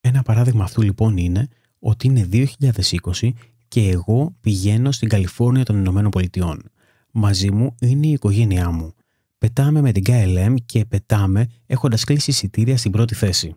Ένα 0.00 0.22
παράδειγμα 0.22 0.64
αυτού 0.64 0.82
λοιπόν 0.82 1.16
είναι 1.16 1.48
ότι 1.78 2.06
είναι 2.06 2.28
2020 2.32 3.30
και 3.68 3.88
εγώ 3.88 4.36
πηγαίνω 4.40 4.92
στην 4.92 5.08
Καλιφόρνια 5.08 5.64
των 5.64 5.76
Ηνωμένων 5.78 6.10
Πολιτειών. 6.10 6.62
Μαζί 7.10 7.50
μου 7.50 7.74
είναι 7.80 8.06
η 8.06 8.10
οικογένειά 8.10 8.70
μου. 8.70 8.94
Πετάμε 9.38 9.80
με 9.80 9.92
την 9.92 10.02
KLM 10.06 10.54
και 10.66 10.84
πετάμε 10.84 11.46
έχοντας 11.66 12.04
κλείσει 12.04 12.30
εισιτήρια 12.30 12.76
στην 12.76 12.90
πρώτη 12.90 13.14
θέση. 13.14 13.54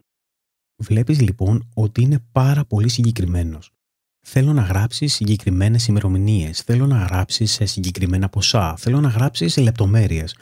Βλέπεις 0.76 1.22
λοιπόν 1.22 1.70
ότι 1.74 2.02
είναι 2.02 2.20
πάρα 2.32 2.66
πολύ 2.66 2.90
συγκεκριμένος. 2.90 3.72
Θέλω 4.22 4.54
να 4.54 4.62
γράψεις 4.62 5.14
συγκεκριμένες 5.14 5.88
ημερομηνίες. 5.88 6.62
Θέλω 6.62 6.88
να 6.88 6.98
γράψεις 6.98 7.52
σε 7.52 7.66
συγκεκριμένα 7.66 8.30
ποσά. 8.30 8.76
Θέλω 8.78 9.02
να 9.02 9.10
γράψεις 9.10 9.54
σε 9.54 9.62
λεπτομέρειες. 9.62 10.36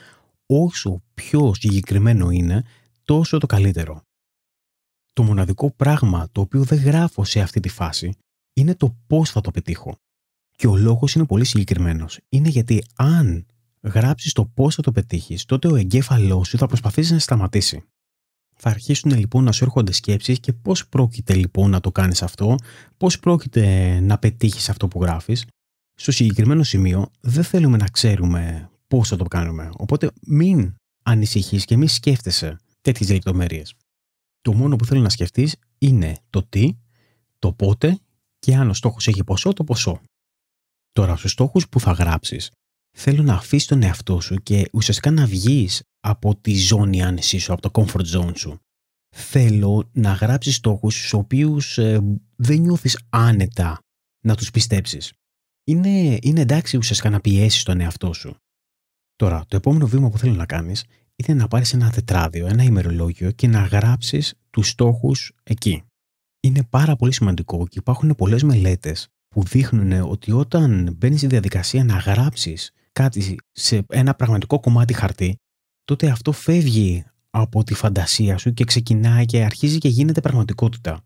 Όσο 0.46 1.04
πιο 1.14 1.54
συγκεκριμένο 1.54 2.30
είναι, 2.30 2.64
τόσο 3.04 3.38
το 3.38 3.46
καλύτερο. 3.46 4.04
Το 5.14 5.24
μοναδικό 5.24 5.72
πράγμα 5.72 6.30
το 6.32 6.42
οποίο 6.42 6.64
δεν 6.64 6.80
γράφω 6.80 7.24
σε 7.24 7.40
αυτή 7.40 7.60
τη 7.60 7.70
φάση 7.70 8.12
είναι 8.54 8.76
το 8.76 8.98
πώς 9.08 9.30
θα 9.32 9.42
το 9.42 9.52
πετύχω. 9.52 9.96
Και 10.56 10.68
ο 10.68 10.78
λόγος 10.78 11.14
είναι 11.14 11.26
πολύ 11.26 11.46
συγκεκριμένος. 11.46 12.20
Είναι 12.30 12.50
γιατί 12.50 12.84
αν 12.96 13.46
γράψεις 13.82 14.34
το 14.34 14.46
πώς 14.46 14.76
θα 14.76 14.82
το 14.82 14.92
πετύχεις, 14.92 15.46
τότε 15.46 15.68
ο 15.68 15.76
εγκέφαλός 15.76 16.48
σου 16.48 16.58
θα 16.58 16.68
προσπαθήσει 16.68 17.14
να 17.14 17.20
σταματήσει. 17.20 17.84
Θα 18.56 18.70
αρχίσουν 18.70 19.12
λοιπόν 19.12 19.44
να 19.44 19.52
σου 19.52 19.64
έρχονται 19.64 19.92
σκέψεις 19.92 20.40
και 20.40 20.54
πώς 20.54 20.88
πρόκειται 20.88 21.34
λοιπόν 21.34 21.70
να 21.70 21.80
το 21.80 21.92
κάνεις 21.92 22.24
αυτό, 22.24 22.56
πώς 22.98 23.20
πρόκειται 23.20 24.00
να 24.00 24.18
πετύχεις 24.18 24.70
αυτό 24.70 24.88
που 24.88 25.02
γράφεις. 25.02 25.46
Στο 25.94 26.12
συγκεκριμένο 26.12 26.64
σημείο 26.64 27.12
δεν 27.20 27.44
θέλουμε 27.44 27.78
να 27.78 27.88
ξέρουμε 27.88 28.70
πώς 28.88 29.08
θα 29.08 29.16
το 29.16 29.24
κάνουμε. 29.24 29.70
Οπότε 29.78 30.12
μην 30.22 30.74
ανησυχείς 31.04 31.66
και 31.66 31.78
μην 31.78 31.88
σκέφτεσαι 31.88 32.58
τέτοιες 32.82 33.12
λεπτομέρειες. 33.12 33.74
Το 34.42 34.54
μόνο 34.54 34.76
που 34.76 34.86
θέλω 34.86 35.02
να 35.02 35.10
σκεφτείς 35.10 35.56
είναι 35.78 36.18
το 36.30 36.44
τι, 36.44 36.78
το 37.40 37.54
πότε 37.54 38.00
και 38.40 38.56
αν 38.56 38.70
ο 38.70 38.74
στόχος 38.74 39.08
έχει 39.08 39.24
ποσό, 39.24 39.54
το 39.54 39.64
ποσό. 39.64 40.02
Τώρα, 40.92 41.16
στους 41.16 41.32
στόχους 41.32 41.70
που 41.70 41.80
θα 41.80 41.92
γράψεις, 41.92 42.52
θέλω 42.98 43.24
να 43.24 43.34
αφήσεις 43.34 43.68
τον 43.68 43.84
εαυτό 43.84 44.20
σου 44.20 44.36
και 44.36 44.70
ουσιαστικά 44.74 45.12
να 45.12 45.26
βγεις 45.26 45.84
από 46.00 46.36
τη 46.36 46.56
ζώνη 46.56 47.04
άνεσή 47.04 47.38
σου, 47.38 47.54
από 47.54 47.70
το 47.70 47.70
comfort 47.74 48.06
zone 48.06 48.38
σου. 48.38 48.60
Θέλω 49.16 49.90
να 49.92 50.14
γράψεις 50.14 50.56
στόχους 50.56 50.98
στους 50.98 51.14
οποίους 51.14 51.78
ε, 51.78 52.20
δεν 52.36 52.60
νιώθεις 52.60 53.00
άνετα 53.10 53.80
να 54.26 54.36
τους 54.36 54.52
πιστέψεις. 54.52 55.14
Είναι, 55.64 56.18
είναι 56.22 56.42
εντάξει 56.42 56.78
ουσιαστικά 56.78 57.10
να 57.10 57.22
πιέσεις 57.22 57.64
τον 57.64 57.80
εαυτό 57.80 58.14
σου. 58.14 58.36
Τώρα, 59.16 59.46
το 59.48 59.56
επόμενο 59.56 59.88
βήμα 59.88 60.10
που 60.10 60.18
θέλω 60.18 60.34
να 60.34 60.46
κάνεις 60.46 60.86
είναι 61.28 61.42
να 61.42 61.48
πάρεις 61.48 61.74
ένα 61.74 61.90
τετράδιο, 61.90 62.48
ένα 62.48 62.64
ημερολόγιο 62.64 63.32
και 63.32 63.48
να 63.48 63.60
γράψεις 63.60 64.34
τους 64.50 64.70
στόχους 64.70 65.32
εκεί. 65.44 65.84
Είναι 66.40 66.64
πάρα 66.64 66.96
πολύ 66.96 67.14
σημαντικό 67.14 67.68
και 67.68 67.80
υπάρχουν 67.80 68.16
πολλές 68.16 68.44
μελέτες 68.44 69.08
που 69.28 69.44
δείχνουν 69.44 69.92
ότι 69.92 70.32
όταν 70.32 70.96
μπαίνεις 70.98 71.20
στη 71.20 71.28
διαδικασία 71.28 71.84
να 71.84 71.98
γράψεις 71.98 72.72
κάτι 72.92 73.36
σε 73.52 73.86
ένα 73.90 74.16
πραγματικό 74.16 74.60
κομμάτι 74.60 74.94
χαρτί, 74.94 75.36
τότε 75.84 76.10
αυτό 76.10 76.32
φεύγει 76.32 77.04
από 77.30 77.64
τη 77.64 77.74
φαντασία 77.74 78.38
σου 78.38 78.54
και 78.54 78.64
ξεκινάει 78.64 79.26
και 79.26 79.44
αρχίζει 79.44 79.78
και 79.78 79.88
γίνεται 79.88 80.22
πραγματικότητα. 80.22 81.02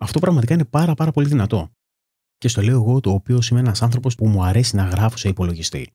Αυτό 0.00 0.18
πραγματικά 0.18 0.54
είναι 0.54 0.64
πάρα 0.64 0.94
πάρα 0.94 1.10
πολύ 1.10 1.28
δυνατό. 1.28 1.70
Και 2.38 2.48
στο 2.48 2.62
λέω 2.62 2.74
εγώ, 2.74 3.00
το 3.00 3.10
οποίο 3.10 3.38
είμαι 3.50 3.60
ένας 3.60 3.82
άνθρωπος 3.82 4.14
που 4.14 4.28
μου 4.28 4.44
αρέσει 4.44 4.76
να 4.76 4.84
γράφω 4.84 5.16
σε 5.16 5.28
υπολογιστή 5.28 5.92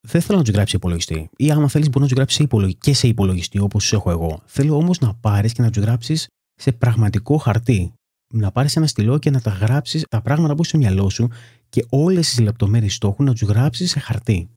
δεν 0.00 0.20
θέλω 0.20 0.38
να 0.38 0.44
του 0.44 0.50
γράψει 0.50 0.76
υπολογιστή. 0.76 1.30
Ή 1.36 1.50
άμα 1.50 1.68
θέλεις, 1.68 1.88
μπορεί 1.88 2.00
να 2.00 2.08
του 2.08 2.14
γράψει 2.14 2.46
και 2.78 2.94
σε 2.94 3.08
υπολογιστή 3.08 3.58
όπως 3.58 3.82
τους 3.82 3.92
έχω 3.92 4.10
εγώ. 4.10 4.42
Θέλω 4.44 4.76
όμως 4.76 4.98
να 4.98 5.14
πάρεις 5.14 5.52
και 5.52 5.62
να 5.62 5.70
τους 5.70 5.82
γράψεις 5.82 6.26
σε 6.54 6.72
πραγματικό 6.72 7.36
χαρτί. 7.36 7.92
Να 8.34 8.50
πάρεις 8.50 8.76
ένα 8.76 8.86
στυλό 8.86 9.18
και 9.18 9.30
να 9.30 9.40
τα 9.40 9.50
γράψεις 9.50 10.04
τα 10.08 10.22
πράγματα 10.22 10.54
που 10.54 10.60
έχει 10.60 10.68
στο 10.68 10.78
μυαλό 10.78 11.10
σου 11.10 11.28
και 11.68 11.86
όλες 11.88 12.28
τις 12.28 12.38
λεπτομέρειες 12.38 12.94
στόχου 12.94 13.22
να 13.22 13.32
τους 13.32 13.42
γράψεις 13.42 13.90
σε 13.90 13.98
χαρτί. 13.98 14.50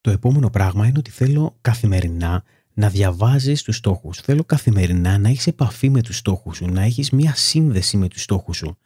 Το 0.00 0.10
επόμενο 0.10 0.50
πράγμα 0.50 0.86
είναι 0.86 0.98
ότι 0.98 1.10
θέλω 1.10 1.56
καθημερινά 1.60 2.44
να 2.74 2.88
διαβάζεις 2.88 3.62
τους 3.62 3.76
στόχους. 3.76 4.18
Θέλω 4.18 4.44
καθημερινά 4.44 5.18
να 5.18 5.28
έχεις 5.28 5.46
επαφή 5.46 5.90
με 5.90 6.02
τους 6.02 6.16
στόχους 6.16 6.56
σου, 6.56 6.66
να 6.66 6.82
έχεις 6.82 7.10
μία 7.10 7.34
σύνδεση 7.34 7.96
με 7.96 8.08
τους 8.08 8.22
στόχους 8.22 8.56
σου. 8.56 8.76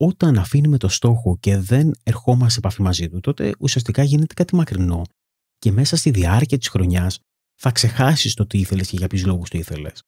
Όταν 0.00 0.38
αφήνουμε 0.38 0.78
το 0.78 0.88
στόχο 0.88 1.38
και 1.40 1.56
δεν 1.56 1.94
ερχόμαστε 2.02 2.52
σε 2.52 2.58
επαφή 2.58 2.82
μαζί 2.82 3.08
του, 3.08 3.20
τότε 3.20 3.54
ουσιαστικά 3.58 4.02
γίνεται 4.02 4.34
κάτι 4.34 4.54
μακρινό 4.54 5.02
και 5.58 5.72
μέσα 5.72 5.96
στη 5.96 6.10
διάρκεια 6.10 6.58
της 6.58 6.68
χρονιάς 6.68 7.20
θα 7.60 7.70
ξεχάσεις 7.70 8.34
το 8.34 8.46
τι 8.46 8.58
ήθελες 8.58 8.88
και 8.88 8.96
για 8.96 9.06
ποιους 9.06 9.24
λόγους 9.24 9.48
το 9.50 9.58
ήθελες. 9.58 10.02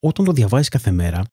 Όταν 0.00 0.24
το 0.24 0.32
διαβάζεις 0.32 0.68
κάθε 0.68 0.90
μέρα, 0.90 1.24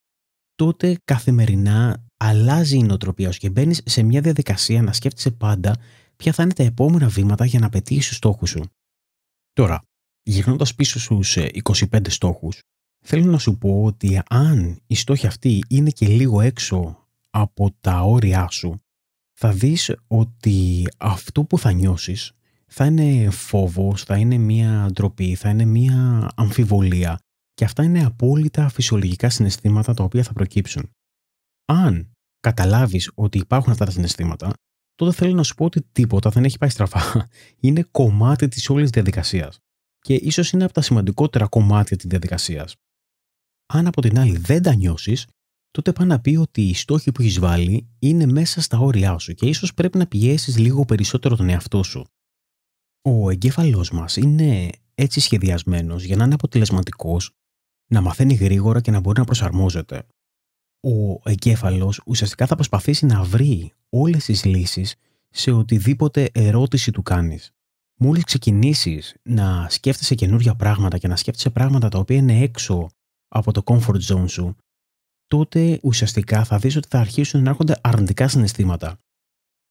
τότε 0.55 0.97
καθημερινά 1.03 2.05
αλλάζει 2.17 2.77
η 2.77 2.83
νοοτροπία 2.83 3.31
σου 3.31 3.39
και 3.39 3.49
μπαίνεις 3.49 3.81
σε 3.85 4.03
μια 4.03 4.21
διαδικασία 4.21 4.81
να 4.81 4.93
σκέφτεσαι 4.93 5.31
πάντα 5.31 5.79
ποια 6.15 6.33
θα 6.33 6.43
είναι 6.43 6.53
τα 6.53 6.63
επόμενα 6.63 7.07
βήματα 7.07 7.45
για 7.45 7.59
να 7.59 7.69
πετύχεις 7.69 8.07
τους 8.07 8.17
στόχους 8.17 8.49
σου. 8.49 8.63
Τώρα, 9.53 9.81
γυρνώντας 10.23 10.75
πίσω 10.75 10.99
στους 10.99 11.37
25 11.37 12.09
στόχους, 12.09 12.59
θέλω 13.05 13.31
να 13.31 13.37
σου 13.37 13.57
πω 13.57 13.83
ότι 13.83 14.21
αν 14.29 14.79
οι 14.87 14.95
στόχοι 14.95 15.27
αυτοί 15.27 15.63
είναι 15.67 15.89
και 15.89 16.07
λίγο 16.07 16.41
έξω 16.41 17.06
από 17.29 17.75
τα 17.79 18.01
όρια 18.01 18.48
σου, 18.50 18.79
θα 19.39 19.51
δεις 19.51 19.96
ότι 20.07 20.88
αυτό 20.98 21.43
που 21.43 21.60
θα 21.60 21.72
νιώσεις 21.72 22.31
θα 22.67 22.86
είναι 22.86 23.29
φόβος, 23.29 24.03
θα 24.03 24.17
είναι 24.17 24.38
μία 24.38 24.89
ντροπή, 24.91 25.36
θα 25.36 25.50
είναι 25.50 25.65
μία 25.65 26.29
αμφιβολία 26.36 27.19
και 27.53 27.63
αυτά 27.63 27.84
είναι 27.84 28.05
απόλυτα 28.05 28.69
φυσιολογικά 28.69 29.29
συναισθήματα 29.29 29.93
τα 29.93 30.03
οποία 30.03 30.24
θα 30.24 30.34
προκύψουν. 30.34 30.89
Αν 31.65 32.12
καταλάβεις 32.39 33.12
ότι 33.15 33.38
υπάρχουν 33.38 33.72
αυτά 33.72 33.86
τα 33.86 33.91
συναισθήματα, 33.91 34.53
τότε 34.96 35.12
θέλω 35.12 35.34
να 35.34 35.43
σου 35.43 35.55
πω 35.55 35.65
ότι 35.65 35.81
τίποτα 35.91 36.29
δεν 36.29 36.43
έχει 36.43 36.57
πάει 36.57 36.69
στραφά. 36.69 37.29
Είναι 37.60 37.84
κομμάτι 37.91 38.48
της 38.48 38.69
όλης 38.69 38.89
διαδικασίας 38.89 39.57
και 40.00 40.13
ίσως 40.13 40.51
είναι 40.51 40.63
από 40.63 40.74
τα 40.74 40.81
σημαντικότερα 40.81 41.48
κομμάτια 41.48 41.98
της 41.98 42.05
διαδικασίας. 42.05 42.75
Αν 43.74 43.88
από 43.88 44.01
την 44.01 44.19
άλλη 44.19 44.38
δεν 44.38 44.62
τα 44.62 44.75
νιώσεις, 44.75 45.27
τότε 45.77 45.93
πάει 45.93 46.07
να 46.07 46.19
πει 46.19 46.36
ότι 46.36 46.62
οι 46.62 46.74
στόχοι 46.74 47.12
που 47.12 47.22
έχεις 47.22 47.39
βάλει 47.39 47.88
είναι 48.00 48.25
μέσα 48.25 48.62
στα 48.62 48.77
όρια 48.77 49.17
σου 49.17 49.34
και 49.34 49.46
ίσως 49.46 49.74
πρέπει 49.74 49.98
να 49.98 50.07
πιέσει 50.07 50.60
λίγο 50.60 50.86
περισσότερο 50.86 51.36
τον 51.36 51.50
εαυτό 51.50 51.84
σου. 51.84 52.05
Ο 53.01 53.29
εγκέφαλός 53.29 53.91
μας 53.91 54.15
είναι 54.15 54.69
έτσι 54.96 55.19
σχεδιασμένος 55.19 56.03
για 56.03 56.15
να 56.15 56.24
είναι 56.24 56.34
αποτελεσματικός, 56.34 57.31
να 57.91 58.01
μαθαίνει 58.01 58.34
γρήγορα 58.34 58.81
και 58.81 58.91
να 58.91 59.00
μπορεί 59.00 59.19
να 59.19 59.25
προσαρμόζεται. 59.25 60.03
Ο 60.79 61.29
εγκέφαλος 61.29 62.01
ουσιαστικά 62.05 62.46
θα 62.46 62.55
προσπαθήσει 62.55 63.05
να 63.05 63.24
βρει 63.24 63.74
όλες 63.89 64.25
τις 64.25 64.46
λύσεις 64.46 64.96
σε 65.29 65.51
οτιδήποτε 65.51 66.29
ερώτηση 66.31 66.91
του 66.91 67.01
κάνεις. 67.01 67.51
Μόλις 68.00 68.24
ξεκινήσεις 68.24 69.15
να 69.24 69.67
σκέφτεσαι 69.69 70.15
καινούργια 70.15 70.55
πράγματα 70.55 70.98
και 70.98 71.07
να 71.07 71.15
σκέφτεσαι 71.15 71.50
πράγματα 71.50 71.89
τα 71.89 72.00
οποία 72.00 72.17
είναι 72.17 72.39
έξω 72.39 72.88
από 73.27 73.51
το 73.51 73.62
comfort 73.65 74.01
zone 74.01 74.29
σου, 74.29 74.55
τότε 75.27 75.79
ουσιαστικά 75.84 76.43
θα 76.43 76.57
δεις 76.57 76.75
ότι 76.75 76.88
θα 76.88 77.00
αρχίσουν 77.00 77.43
να 77.43 77.50
έρχονται 77.50 77.79
αρνητικά 77.81 78.27
συναισθήματα. 78.27 79.00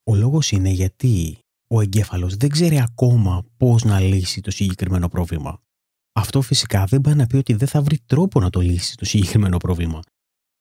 Ο 0.05 0.15
λόγος 0.15 0.51
είναι 0.51 0.69
γιατί 0.69 1.39
ο 1.69 1.81
εγκέφαλος 1.81 2.37
δεν 2.37 2.49
ξέρει 2.49 2.81
ακόμα 2.81 3.45
πώς 3.57 3.85
να 3.85 4.01
λύσει 4.01 4.41
το 4.41 4.51
συγκεκριμένο 4.51 5.09
πρόβλημα. 5.09 5.61
Αυτό 6.13 6.41
φυσικά 6.41 6.85
δεν 6.85 7.01
πάει 7.01 7.15
να 7.15 7.27
πει 7.27 7.37
ότι 7.37 7.55
δεν 7.55 7.69
θα 7.69 7.83
βρει 7.83 7.99
τρόπο 8.07 8.41
να 8.41 8.51
το 8.51 8.61
λύσει 8.61 8.97
το 8.97 9.05
συγκεκριμένο 9.05 9.57
πρόβλημα. 9.57 10.01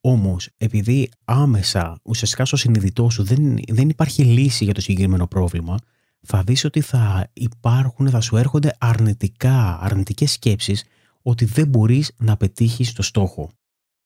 Όμως, 0.01 0.49
επειδή 0.57 1.09
άμεσα, 1.25 1.99
ουσιαστικά 2.03 2.45
στο 2.45 2.55
συνειδητό 2.55 3.09
σου 3.09 3.23
δεν, 3.23 3.57
δεν 3.67 3.89
υπάρχει 3.89 4.23
λύση 4.23 4.63
για 4.63 4.73
το 4.73 4.81
συγκεκριμένο 4.81 5.27
πρόβλημα, 5.27 5.77
θα 6.21 6.43
δεις 6.43 6.63
ότι 6.63 6.81
θα 6.81 7.29
υπάρχουν, 7.33 8.09
θα 8.09 8.21
σου 8.21 8.37
έρχονται 8.37 8.75
αρνητικά, 8.79 9.79
αρνητικές 9.81 10.31
σκέψεις 10.31 10.83
ότι 11.21 11.45
δεν 11.45 11.67
μπορείς 11.67 12.11
να 12.17 12.37
πετύχεις 12.37 12.93
το 12.93 13.01
στόχο. 13.01 13.51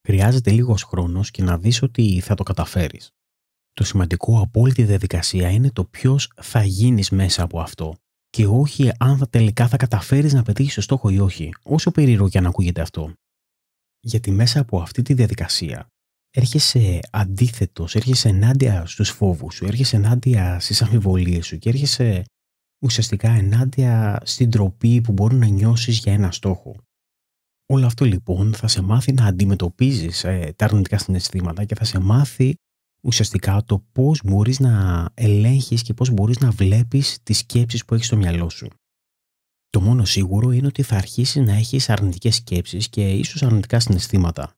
Χρειάζεται 0.08 0.51
λίγος 0.51 0.84
χρόνος 0.84 1.32
και 1.32 1.44
να 1.44 1.58
δεις 1.58 1.82
ότι 1.82 2.20
θα 2.20 2.36
το 2.36 2.44
καταφέρεις. 2.44 3.10
Το 3.74 3.84
σημαντικό 3.84 4.39
από 4.41 4.62
όλη 4.62 4.74
τη 4.74 4.84
διαδικασία 4.84 5.50
είναι 5.50 5.72
το 5.72 5.86
ποιος 5.86 6.32
θα 6.41 6.63
γίνεις 6.63 7.10
μέσα 7.10 7.44
από 7.44 7.60
αυτό 7.60 7.96
και 8.29 8.46
όχι 8.46 8.91
αν 8.98 9.18
θα 9.18 9.29
τελικά 9.29 9.68
θα 9.68 9.77
καταφέρεις 9.77 10.34
να 10.34 10.44
πετύχεις 10.44 10.74
το 10.74 10.82
στόχο 10.82 11.10
ή 11.10 11.20
όχι, 11.20 11.53
όσο 11.63 11.91
περίεργο 11.91 12.29
και 12.29 12.38
αν 12.38 12.46
ακούγεται 12.46 12.82
αυτό. 12.82 13.13
Γιατί 14.00 14.32
μέσα 14.32 14.60
από 14.60 14.82
αυτή 14.82 15.01
τη 15.01 15.13
διαδικασία 15.13 15.88
έρχεσαι 16.29 17.00
αντίθετος, 17.12 17.96
έρχεσαι 17.96 18.29
ενάντια 18.29 18.86
στους 18.86 19.10
φόβους 19.10 19.56
σου, 19.56 19.65
έρχεσαι 19.65 19.96
ενάντια 19.96 20.60
στις 20.60 20.82
αμφιβολίες 20.82 21.46
σου 21.46 21.58
και 21.58 21.70
έρχεσαι 21.70 22.24
ουσιαστικά 22.84 23.29
ενάντια 23.29 24.22
στην 24.24 24.50
τροπή 24.50 25.01
που 25.01 25.12
μπορεί 25.12 25.36
να 25.36 25.48
νιώσεις 25.48 25.98
για 25.98 26.13
ένα 26.13 26.32
στόχο. 26.32 26.75
Όλο 27.73 27.85
αυτό 27.85 28.05
λοιπόν 28.05 28.53
θα 28.53 28.67
σε 28.67 28.81
μάθει 28.81 29.13
να 29.13 29.25
αντιμετωπίζεις 29.25 30.23
ε, 30.23 30.53
τα 30.55 30.65
αρνητικά 30.65 30.97
συναισθήματα 30.97 31.65
και 31.65 31.75
θα 31.75 31.83
σε 31.83 31.99
μάθει 31.99 32.55
ουσιαστικά 33.01 33.63
το 33.63 33.85
πώς 33.91 34.21
μπορείς 34.23 34.59
να 34.59 35.05
ελέγχεις 35.13 35.81
και 35.81 35.93
πώς 35.93 36.09
μπορείς 36.09 36.39
να 36.39 36.51
βλέπεις 36.51 37.23
τις 37.23 37.38
σκέψεις 37.38 37.85
που 37.85 37.93
έχεις 37.93 38.05
στο 38.05 38.15
μυαλό 38.15 38.49
σου. 38.49 38.67
Το 39.69 39.81
μόνο 39.81 40.05
σίγουρο 40.05 40.51
είναι 40.51 40.67
ότι 40.67 40.83
θα 40.83 40.95
αρχίσεις 40.95 41.45
να 41.45 41.53
έχεις 41.53 41.89
αρνητικές 41.89 42.35
σκέψεις 42.35 42.89
και 42.89 43.11
ίσως 43.11 43.43
αρνητικά 43.43 43.79
συναισθήματα. 43.79 44.53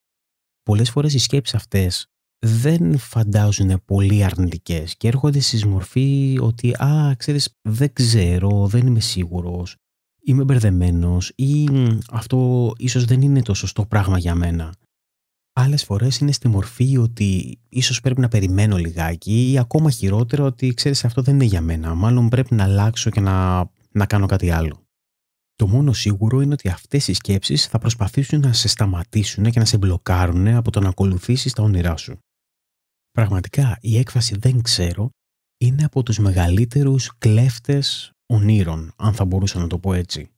Πολλές 0.64 0.90
φορές 0.90 1.14
οι 1.14 1.20
σκέψεις 1.20 1.56
αυτές 1.56 2.06
δεν 2.46 2.98
φαντάζουν 2.98 3.82
πολύ 3.86 4.24
αρνητικές 4.24 4.98
και 4.98 5.08
έρχονται 5.08 5.40
στη 5.40 5.68
μορφή 5.68 6.38
ότι 6.42 6.74
«Α, 6.74 7.16
ξέρεις, 7.18 7.58
δεν 7.62 7.94
ξέρω, 7.94 8.68
δεν 8.68 8.88
είμαι 8.88 9.00
σίγουρος, 9.00 9.76
είμαι 10.24 10.44
μπερδεμένος 10.44 11.32
ή 11.36 11.68
αυτό 12.12 12.72
ίσως 12.78 13.06
δεν 13.06 13.22
είναι 13.22 13.42
το 13.42 13.54
σωστό 13.54 13.86
πράγμα 13.86 14.18
για 14.18 14.36
μένα». 14.36 14.74
Άλλες 15.54 15.84
φορές 15.84 16.18
είναι 16.18 16.32
στη 16.32 16.48
μορφή 16.48 16.98
ότι 16.98 17.60
ίσως 17.70 18.02
πρέπει 18.02 18.22
να 18.22 18.28
περιμένω 18.28 18.78
λιγάκι 18.78 19.52
ή 19.52 19.58
ακόμα 19.58 19.92
χειρότερο 19.92 20.46
ότι 20.46 20.74
ξέρεις 20.74 21.06
αυτό 21.06 21.22
δεν 21.22 21.34
είναι 21.34 21.44
για 21.44 21.62
μένα, 21.62 21.94
μάλλον 21.94 22.30
πρέπει 22.30 22.56
να 22.56 22.64
αλλάξω 22.64 23.10
και 23.10 23.20
να, 23.20 23.70
να 23.92 24.06
κάνω 24.06 24.26
κάτι 24.26 24.50
άλλο. 24.50 24.84
Το 25.56 25.68
μόνο 25.68 25.94
σίγουρο 25.94 26.42
είναι 26.42 26.54
ότι 26.54 26.70
αυτές 26.70 27.08
οι 27.08 27.14
σκέψεις 27.14 27.68
θα 27.68 27.80
προσπαθήσουν 27.80 28.40
να 28.40 28.54
σε 28.54 28.68
σταματήσουν 28.68 29.52
και 29.52 29.60
να 29.60 29.66
σε 29.66 29.78
μπλοκάρουν 29.78 30.48
από 30.48 30.72
το 30.72 30.80
να 30.80 30.90
ακολουθήσεις 30.90 31.54
τα 31.54 31.64
όνειρά 31.64 31.98
σου. 31.98 32.18
Πραγματικά 33.12 33.78
η 33.82 33.98
έκφραση 33.98 34.38
«δεν 34.38 34.62
ξέρω» 34.62 35.10
είναι 35.58 35.84
από 35.84 36.04
τους 36.04 36.18
μεγαλύτερους 36.20 37.18
κλέφτες 37.18 38.12
ονείρων, 38.32 38.94
αν 38.96 39.14
θα 39.14 39.26
μπορούσα 39.26 39.60
να 39.60 39.68
το 39.68 39.78
πω 39.80 39.94
έτσι. 39.94 40.30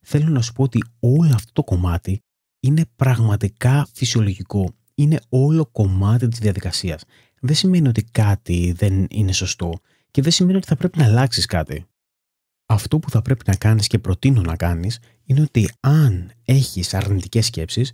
Θέλω 0.00 0.28
να 0.28 0.40
σου 0.40 0.52
πω 0.52 0.62
ότι 0.62 0.84
όλο 1.00 1.34
αυτό 1.34 1.52
το 1.52 1.64
κομμάτι 1.64 2.18
είναι 2.60 2.84
πραγματικά 2.96 3.86
φυσιολογικό. 3.92 4.74
Είναι 4.94 5.20
όλο 5.28 5.66
κομμάτι 5.66 6.28
της 6.28 6.38
διαδικασίας. 6.38 7.04
Δεν 7.40 7.54
σημαίνει 7.54 7.88
ότι 7.88 8.02
κάτι 8.02 8.72
δεν 8.76 9.06
είναι 9.10 9.32
σωστό 9.32 9.72
και 10.10 10.22
δεν 10.22 10.32
σημαίνει 10.32 10.56
ότι 10.56 10.66
θα 10.66 10.76
πρέπει 10.76 10.98
να 10.98 11.04
αλλάξεις 11.04 11.46
κάτι. 11.46 11.84
Αυτό 12.66 12.98
που 12.98 13.10
θα 13.10 13.22
πρέπει 13.22 13.44
να 13.46 13.54
κάνεις 13.54 13.86
και 13.86 13.98
προτείνω 13.98 14.40
να 14.40 14.56
κάνεις 14.56 14.98
είναι 15.24 15.40
ότι 15.40 15.70
αν 15.80 16.32
έχεις 16.44 16.94
αρνητικές 16.94 17.46
σκέψεις, 17.46 17.92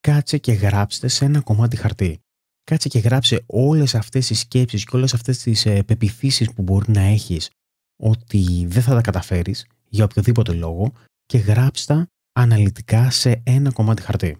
κάτσε 0.00 0.38
και 0.38 0.52
γράψτε 0.52 1.08
σε 1.08 1.24
ένα 1.24 1.40
κομμάτι 1.40 1.76
χαρτί. 1.76 2.20
Κάτσε 2.64 2.88
και 2.88 2.98
γράψε 2.98 3.42
όλες 3.46 3.94
αυτές 3.94 4.26
τις 4.26 4.38
σκέψεις 4.38 4.84
και 4.84 4.96
όλες 4.96 5.14
αυτές 5.14 5.38
τις 5.38 5.66
ε, 5.66 5.82
πεπιθήσεις 5.82 6.52
που 6.52 6.62
μπορεί 6.62 6.92
να 6.92 7.00
έχεις 7.00 7.50
ότι 7.96 8.66
δεν 8.68 8.82
θα 8.82 8.94
τα 8.94 9.00
καταφέρεις 9.00 9.66
για 9.88 10.04
οποιοδήποτε 10.04 10.52
λόγο 10.52 10.92
και 11.26 11.38
γράψτα 11.38 12.06
αναλυτικά 12.32 13.10
σε 13.10 13.42
ένα 13.44 13.72
κομμάτι 13.72 14.02
χαρτί. 14.02 14.36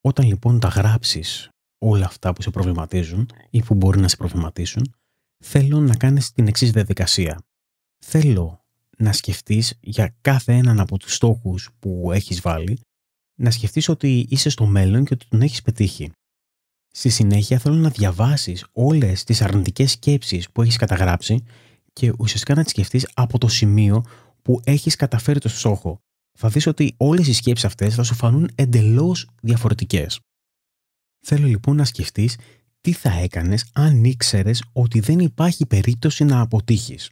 Όταν 0.00 0.26
λοιπόν 0.26 0.60
τα 0.60 0.68
γράψεις 0.68 1.48
όλα 1.78 2.06
αυτά 2.06 2.32
που 2.32 2.42
σε 2.42 2.50
προβληματίζουν 2.50 3.30
ή 3.50 3.62
που 3.62 3.74
μπορεί 3.74 4.00
να 4.00 4.08
σε 4.08 4.16
προβληματίσουν, 4.16 4.94
θέλω 5.44 5.80
να 5.80 5.96
κάνεις 5.96 6.32
την 6.32 6.46
εξής 6.46 6.70
διαδικασία. 6.70 7.42
Θέλω 8.04 8.64
να 8.98 9.12
σκεφτείς 9.12 9.78
για 9.80 10.14
κάθε 10.20 10.52
έναν 10.52 10.80
από 10.80 10.98
τους 10.98 11.14
στόχους 11.14 11.70
που 11.78 12.12
έχεις 12.12 12.40
βάλει, 12.40 12.80
να 13.38 13.50
σκεφτείς 13.50 13.88
ότι 13.88 14.26
είσαι 14.28 14.48
στο 14.48 14.66
μέλλον 14.66 15.04
και 15.04 15.14
ότι 15.14 15.26
τον 15.28 15.42
έχεις 15.42 15.62
πετύχει. 15.62 16.12
Στη 16.92 17.08
συνέχεια 17.08 17.58
θέλω 17.58 17.74
να 17.74 17.90
διαβάσεις 17.90 18.66
όλες 18.72 19.24
τις 19.24 19.42
αρνητικές 19.42 19.90
σκέψεις 19.90 20.50
που 20.50 20.62
έχεις 20.62 20.76
καταγράψει 20.76 21.44
και 21.92 22.12
ουσιαστικά 22.18 22.54
να 22.54 22.62
τις 22.62 22.70
σκεφτείς 22.70 23.08
από 23.14 23.38
το 23.38 23.48
σημείο 23.48 24.04
που 24.42 24.60
έχεις 24.64 24.96
καταφέρει 24.96 25.38
το 25.38 25.48
στόχο. 25.48 26.00
Θα 26.38 26.48
δεις 26.48 26.66
ότι 26.66 26.94
όλες 26.96 27.26
οι 27.26 27.32
σκέψεις 27.32 27.64
αυτές 27.64 27.94
θα 27.94 28.02
σου 28.02 28.14
φανούν 28.14 28.50
εντελώς 28.54 29.28
διαφορετικές. 29.42 30.20
Θέλω 31.26 31.46
λοιπόν 31.46 31.76
να 31.76 31.84
σκεφτείς 31.84 32.36
τι 32.80 32.92
θα 32.92 33.10
έκανες 33.10 33.70
αν 33.72 34.04
ήξερες 34.04 34.64
ότι 34.72 35.00
δεν 35.00 35.18
υπάρχει 35.18 35.66
περίπτωση 35.66 36.24
να 36.24 36.40
αποτύχεις. 36.40 37.10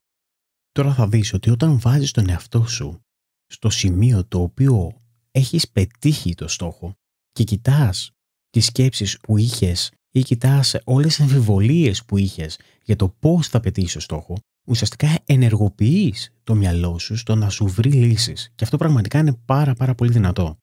Τώρα 0.73 0.95
θα 0.95 1.09
δεις 1.09 1.33
ότι 1.33 1.51
όταν 1.51 1.81
βάζεις 1.81 2.11
τον 2.11 2.29
εαυτό 2.29 2.67
σου 2.67 3.01
στο 3.47 3.71
σημείο 3.71 4.25
το 4.27 4.41
οποίο 4.41 5.01
έχεις 5.31 5.69
πετύχει 5.69 6.35
το 6.35 6.49
στόχο 6.49 6.95
και 7.33 7.45
κοιτάς 7.45 8.11
τις 8.51 8.65
σκέψεις 8.65 9.19
που 9.21 9.37
είχες 9.37 9.93
ή 10.11 10.23
κοιτάς 10.23 10.77
όλες 10.85 11.07
τις 11.07 11.21
αμφιβολίες 11.21 12.05
που 12.05 12.17
είχες 12.17 12.59
για 12.85 12.97
το 12.97 13.09
πώς 13.09 13.49
θα 13.49 13.61
πετύχεις 13.61 13.93
το 13.93 14.01
στόχο, 14.01 14.37
ουσιαστικά 14.69 15.19
ενεργοποιείς 15.25 16.31
το 16.43 16.55
μυαλό 16.55 16.99
σου 16.99 17.17
στο 17.17 17.35
να 17.35 17.49
σου 17.49 17.67
βρει 17.67 17.93
λύσεις. 17.93 18.53
Και 18.55 18.65
αυτό 18.65 18.77
πραγματικά 18.77 19.19
είναι 19.19 19.35
πάρα 19.45 19.75
πάρα 19.75 19.95
πολύ 19.95 20.11
δυνατό. 20.11 20.59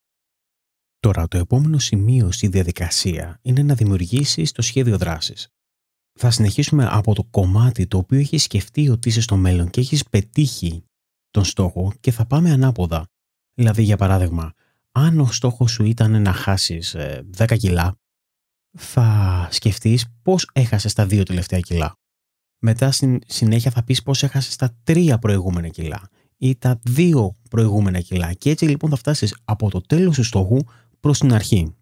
Τώρα, 0.99 1.27
το 1.27 1.37
επόμενο 1.37 1.79
σημείο 1.79 2.31
στη 2.31 2.47
διαδικασία 2.47 3.39
είναι 3.41 3.63
να 3.63 3.73
δημιουργήσεις 3.73 4.51
το 4.51 4.61
σχέδιο 4.61 4.97
δράσης 4.97 5.49
θα 6.19 6.31
συνεχίσουμε 6.31 6.87
από 6.91 7.13
το 7.13 7.23
κομμάτι 7.23 7.87
το 7.87 7.97
οποίο 7.97 8.19
έχεις 8.19 8.43
σκεφτεί 8.43 8.89
ότι 8.89 9.09
είσαι 9.09 9.21
στο 9.21 9.35
μέλλον 9.35 9.69
και 9.69 9.79
έχεις 9.79 10.03
πετύχει 10.03 10.83
τον 11.31 11.43
στόχο 11.43 11.93
και 11.99 12.11
θα 12.11 12.25
πάμε 12.25 12.51
ανάποδα. 12.51 13.07
Δηλαδή, 13.53 13.83
για 13.83 13.97
παράδειγμα, 13.97 14.53
αν 14.91 15.19
ο 15.19 15.25
στόχος 15.25 15.71
σου 15.71 15.83
ήταν 15.83 16.21
να 16.21 16.33
χάσεις 16.33 16.95
10 17.37 17.51
ε, 17.51 17.57
κιλά, 17.57 17.99
θα 18.77 19.47
σκεφτείς 19.51 20.05
πώς 20.21 20.49
έχασες 20.53 20.93
τα 20.93 21.05
δύο 21.05 21.23
τελευταία 21.23 21.59
κιλά. 21.59 21.97
Μετά 22.59 22.91
στην 22.91 23.19
συνέχεια 23.27 23.71
θα 23.71 23.83
πεις 23.83 24.03
πώς 24.03 24.23
έχασες 24.23 24.55
τα 24.55 24.75
τρία 24.83 25.17
προηγούμενα 25.17 25.67
κιλά 25.67 26.09
ή 26.37 26.55
τα 26.55 26.79
δύο 26.83 27.35
προηγούμενα 27.49 27.99
κιλά 27.99 28.33
και 28.33 28.49
έτσι 28.49 28.65
λοιπόν 28.65 28.89
θα 28.89 28.95
φτάσεις 28.95 29.35
από 29.43 29.69
το 29.69 29.81
τέλος 29.81 30.15
του 30.15 30.23
στόχου 30.23 30.59
προς 30.99 31.19
την 31.19 31.33
αρχή. 31.33 31.75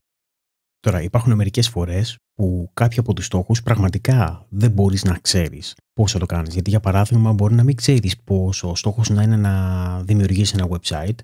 Τώρα 0.80 1.02
υπάρχουν 1.02 1.36
μερικές 1.36 1.70
φορές 1.70 2.18
που 2.36 2.70
κάποιοι 2.74 3.00
από 3.00 3.14
τους 3.14 3.26
στόχους 3.26 3.64
πραγματικά 3.64 4.46
δεν 4.50 4.72
μπορείς 4.72 5.04
να 5.04 5.18
ξέρεις 5.22 5.76
πώς 5.94 6.12
θα 6.12 6.20
το 6.20 6.26
κάνεις. 6.26 6.54
Γιατί 6.54 6.70
για 6.70 6.80
παράδειγμα 6.80 7.34
μπορεί 7.34 7.54
να 7.54 7.64
μην 7.64 7.76
ξέρεις 7.76 8.18
πώς 8.24 8.64
ο 8.64 8.76
στόχος 8.76 9.10
να 9.10 9.24
είναι 9.24 9.38
να 9.38 10.02
δημιουργήσεις 10.04 10.54
ένα 10.54 10.68
website 10.70 11.18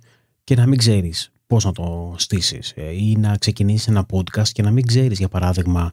και 0.43 0.55
να 0.55 0.65
μην 0.65 0.77
ξέρεις 0.77 1.31
πώς 1.47 1.65
να 1.65 1.71
το 1.71 2.15
στήσεις 2.17 2.73
ε, 2.75 2.91
ή 2.91 3.15
να 3.15 3.37
ξεκινήσεις 3.37 3.87
ένα 3.87 4.05
podcast 4.11 4.47
και 4.47 4.61
να 4.61 4.71
μην 4.71 4.85
ξέρεις 4.85 5.17
για 5.17 5.27
παράδειγμα 5.27 5.91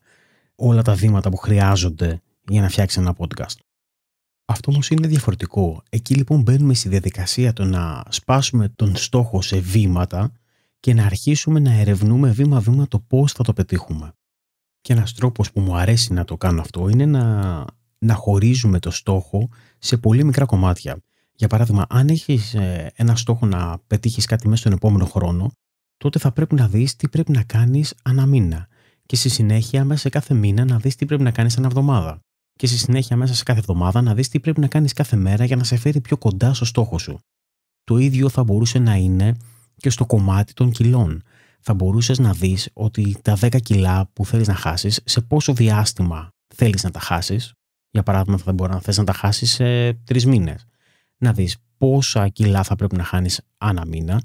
όλα 0.55 0.83
τα 0.83 0.95
βήματα 0.95 1.31
που 1.31 1.37
χρειάζονται 1.37 2.21
για 2.49 2.61
να 2.61 2.69
φτιάξει 2.69 3.01
ένα 3.01 3.15
podcast. 3.19 3.57
Αυτό 4.45 4.71
όμως 4.71 4.91
είναι 4.91 5.07
διαφορετικό. 5.07 5.83
Εκεί 5.89 6.15
λοιπόν 6.15 6.43
μπαίνουμε 6.43 6.75
στη 6.75 6.89
διαδικασία 6.89 7.53
το 7.53 7.65
να 7.65 8.03
σπάσουμε 8.09 8.69
τον 8.69 8.97
στόχο 8.97 9.43
σε 9.43 9.59
βήματα 9.59 10.33
και 10.81 10.95
να 10.95 11.05
αρχίσουμε 11.05 11.61
να 11.61 11.73
ερευνούμε 11.73 12.31
βήμα-βήμα 12.31 12.89
το 12.89 12.99
πώς 12.99 13.33
θα 13.33 13.45
το 13.45 13.53
πετύχουμε. 13.53 14.13
Και 14.81 14.93
ένας 14.93 15.13
τρόπος 15.13 15.53
που 15.53 15.61
μου 15.61 15.77
αρέσει 15.77 16.13
να 16.13 16.25
το 16.25 16.37
κάνω 16.37 16.61
αυτό 16.61 16.89
είναι 16.89 17.07
να, 17.07 17.65
να 17.99 18.15
χωρίζουμε 18.15 18.79
το 18.79 18.91
στόχο 18.91 19.49
σε 19.79 19.97
πολύ 19.97 20.25
μικρά 20.25 20.45
κομμάτια. 20.45 21.03
Για 21.33 21.49
παράδειγμα, 21.49 21.87
αν 21.89 22.09
έχεις 22.09 22.55
ε, 22.55 22.93
ένα 22.95 23.17
στόχο 23.17 23.47
να 23.47 23.79
πετύχεις 23.87 24.27
κάτι 24.27 24.49
μέσα 24.49 24.61
στον 24.61 24.73
επόμενο 24.73 25.05
χρόνο, 25.05 25.51
τότε 25.97 26.19
θα 26.19 26.33
πρέπει 26.33 26.55
να 26.55 26.69
δεις 26.69 26.97
τι 26.97 27.09
πρέπει 27.09 27.33
να 27.33 27.43
κάνεις 27.43 27.95
ανά 28.03 28.27
μήνα. 28.27 28.69
Και 29.07 29.17
στη 29.17 29.29
συνέχεια, 29.29 29.85
μέσα 29.85 30.01
σε 30.01 30.09
κάθε 30.09 30.35
μήνα, 30.35 30.65
να 30.65 30.79
δεις 30.79 30.97
τι 30.97 31.07
πρέπει 31.07 31.23
να 31.23 31.31
κάνεις 31.31 31.59
ανά 31.59 31.67
εβδομάδα. 31.67 32.21
Και 32.57 32.67
στη 32.67 32.77
συνέχεια, 32.77 33.17
μέσα 33.17 33.35
σε 33.35 33.43
κάθε 33.43 33.59
εβδομάδα, 33.59 34.03
να 34.03 34.15
δεις 34.15 34.29
τι 34.29 34.41
πρέπει 34.41 34.61
να 34.61 34.67
κάνεις 34.67 34.93
κάθε 34.93 35.17
μέρα 35.17 35.45
για 35.45 35.57
να 35.57 35.65
σε 35.65 35.77
φέρει 35.77 36.01
πιο 36.01 36.19
κοντά 36.19 36.55
στο 36.55 36.65
στόχο 36.65 36.99
σου. 36.99 37.19
Το 37.85 37.97
ίδιο 37.97 38.29
θα 38.29 38.45
μπορούσε 38.45 38.79
να 38.79 38.95
είναι 38.95 39.37
και 39.77 39.91
στο 39.91 40.07
κομμάτι 40.07 40.53
των 40.53 40.71
κιλών. 40.71 41.23
Θα 41.61 41.75
μπορούσες 41.75 42.19
να 42.19 42.33
δεις 42.33 42.71
ότι 42.73 43.17
τα 43.23 43.37
10 43.41 43.61
κιλά 43.63 44.11
που 44.13 44.27
θέλεις 44.27 44.47
να 44.47 44.55
χάσεις, 44.55 45.01
σε 45.05 45.21
πόσο 45.21 45.53
διάστημα 45.53 46.29
θέλεις 46.55 46.83
να 46.83 46.91
τα 46.91 47.01
χάσεις. 47.01 47.53
Για 47.91 48.03
παράδειγμα, 48.03 48.39
θα 48.39 48.53
μπορεί 48.53 48.73
να 48.73 48.81
θες 48.81 48.97
να 48.97 49.05
τα 49.05 49.13
χάσεις 49.13 49.51
σε 49.51 49.93
τρεις 49.93 50.27
μήνες. 50.27 50.67
Να 51.19 51.33
δεις 51.33 51.57
πόσα 51.79 52.29
κιλά 52.29 52.63
θα 52.63 52.77
πρέπει 52.77 52.97
να 52.97 53.05
χάνεις 53.05 53.41
ανά 53.59 53.87
μήνα, 53.87 54.23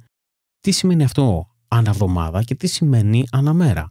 τι 0.60 0.72
σημαίνει 0.72 1.04
αυτό 1.04 1.48
ανά 1.68 1.90
εβδομάδα 1.90 2.44
και 2.44 2.56
τι 2.56 2.68
σημαίνει 2.68 3.28
ανά 3.32 3.54
μέρα. 3.54 3.88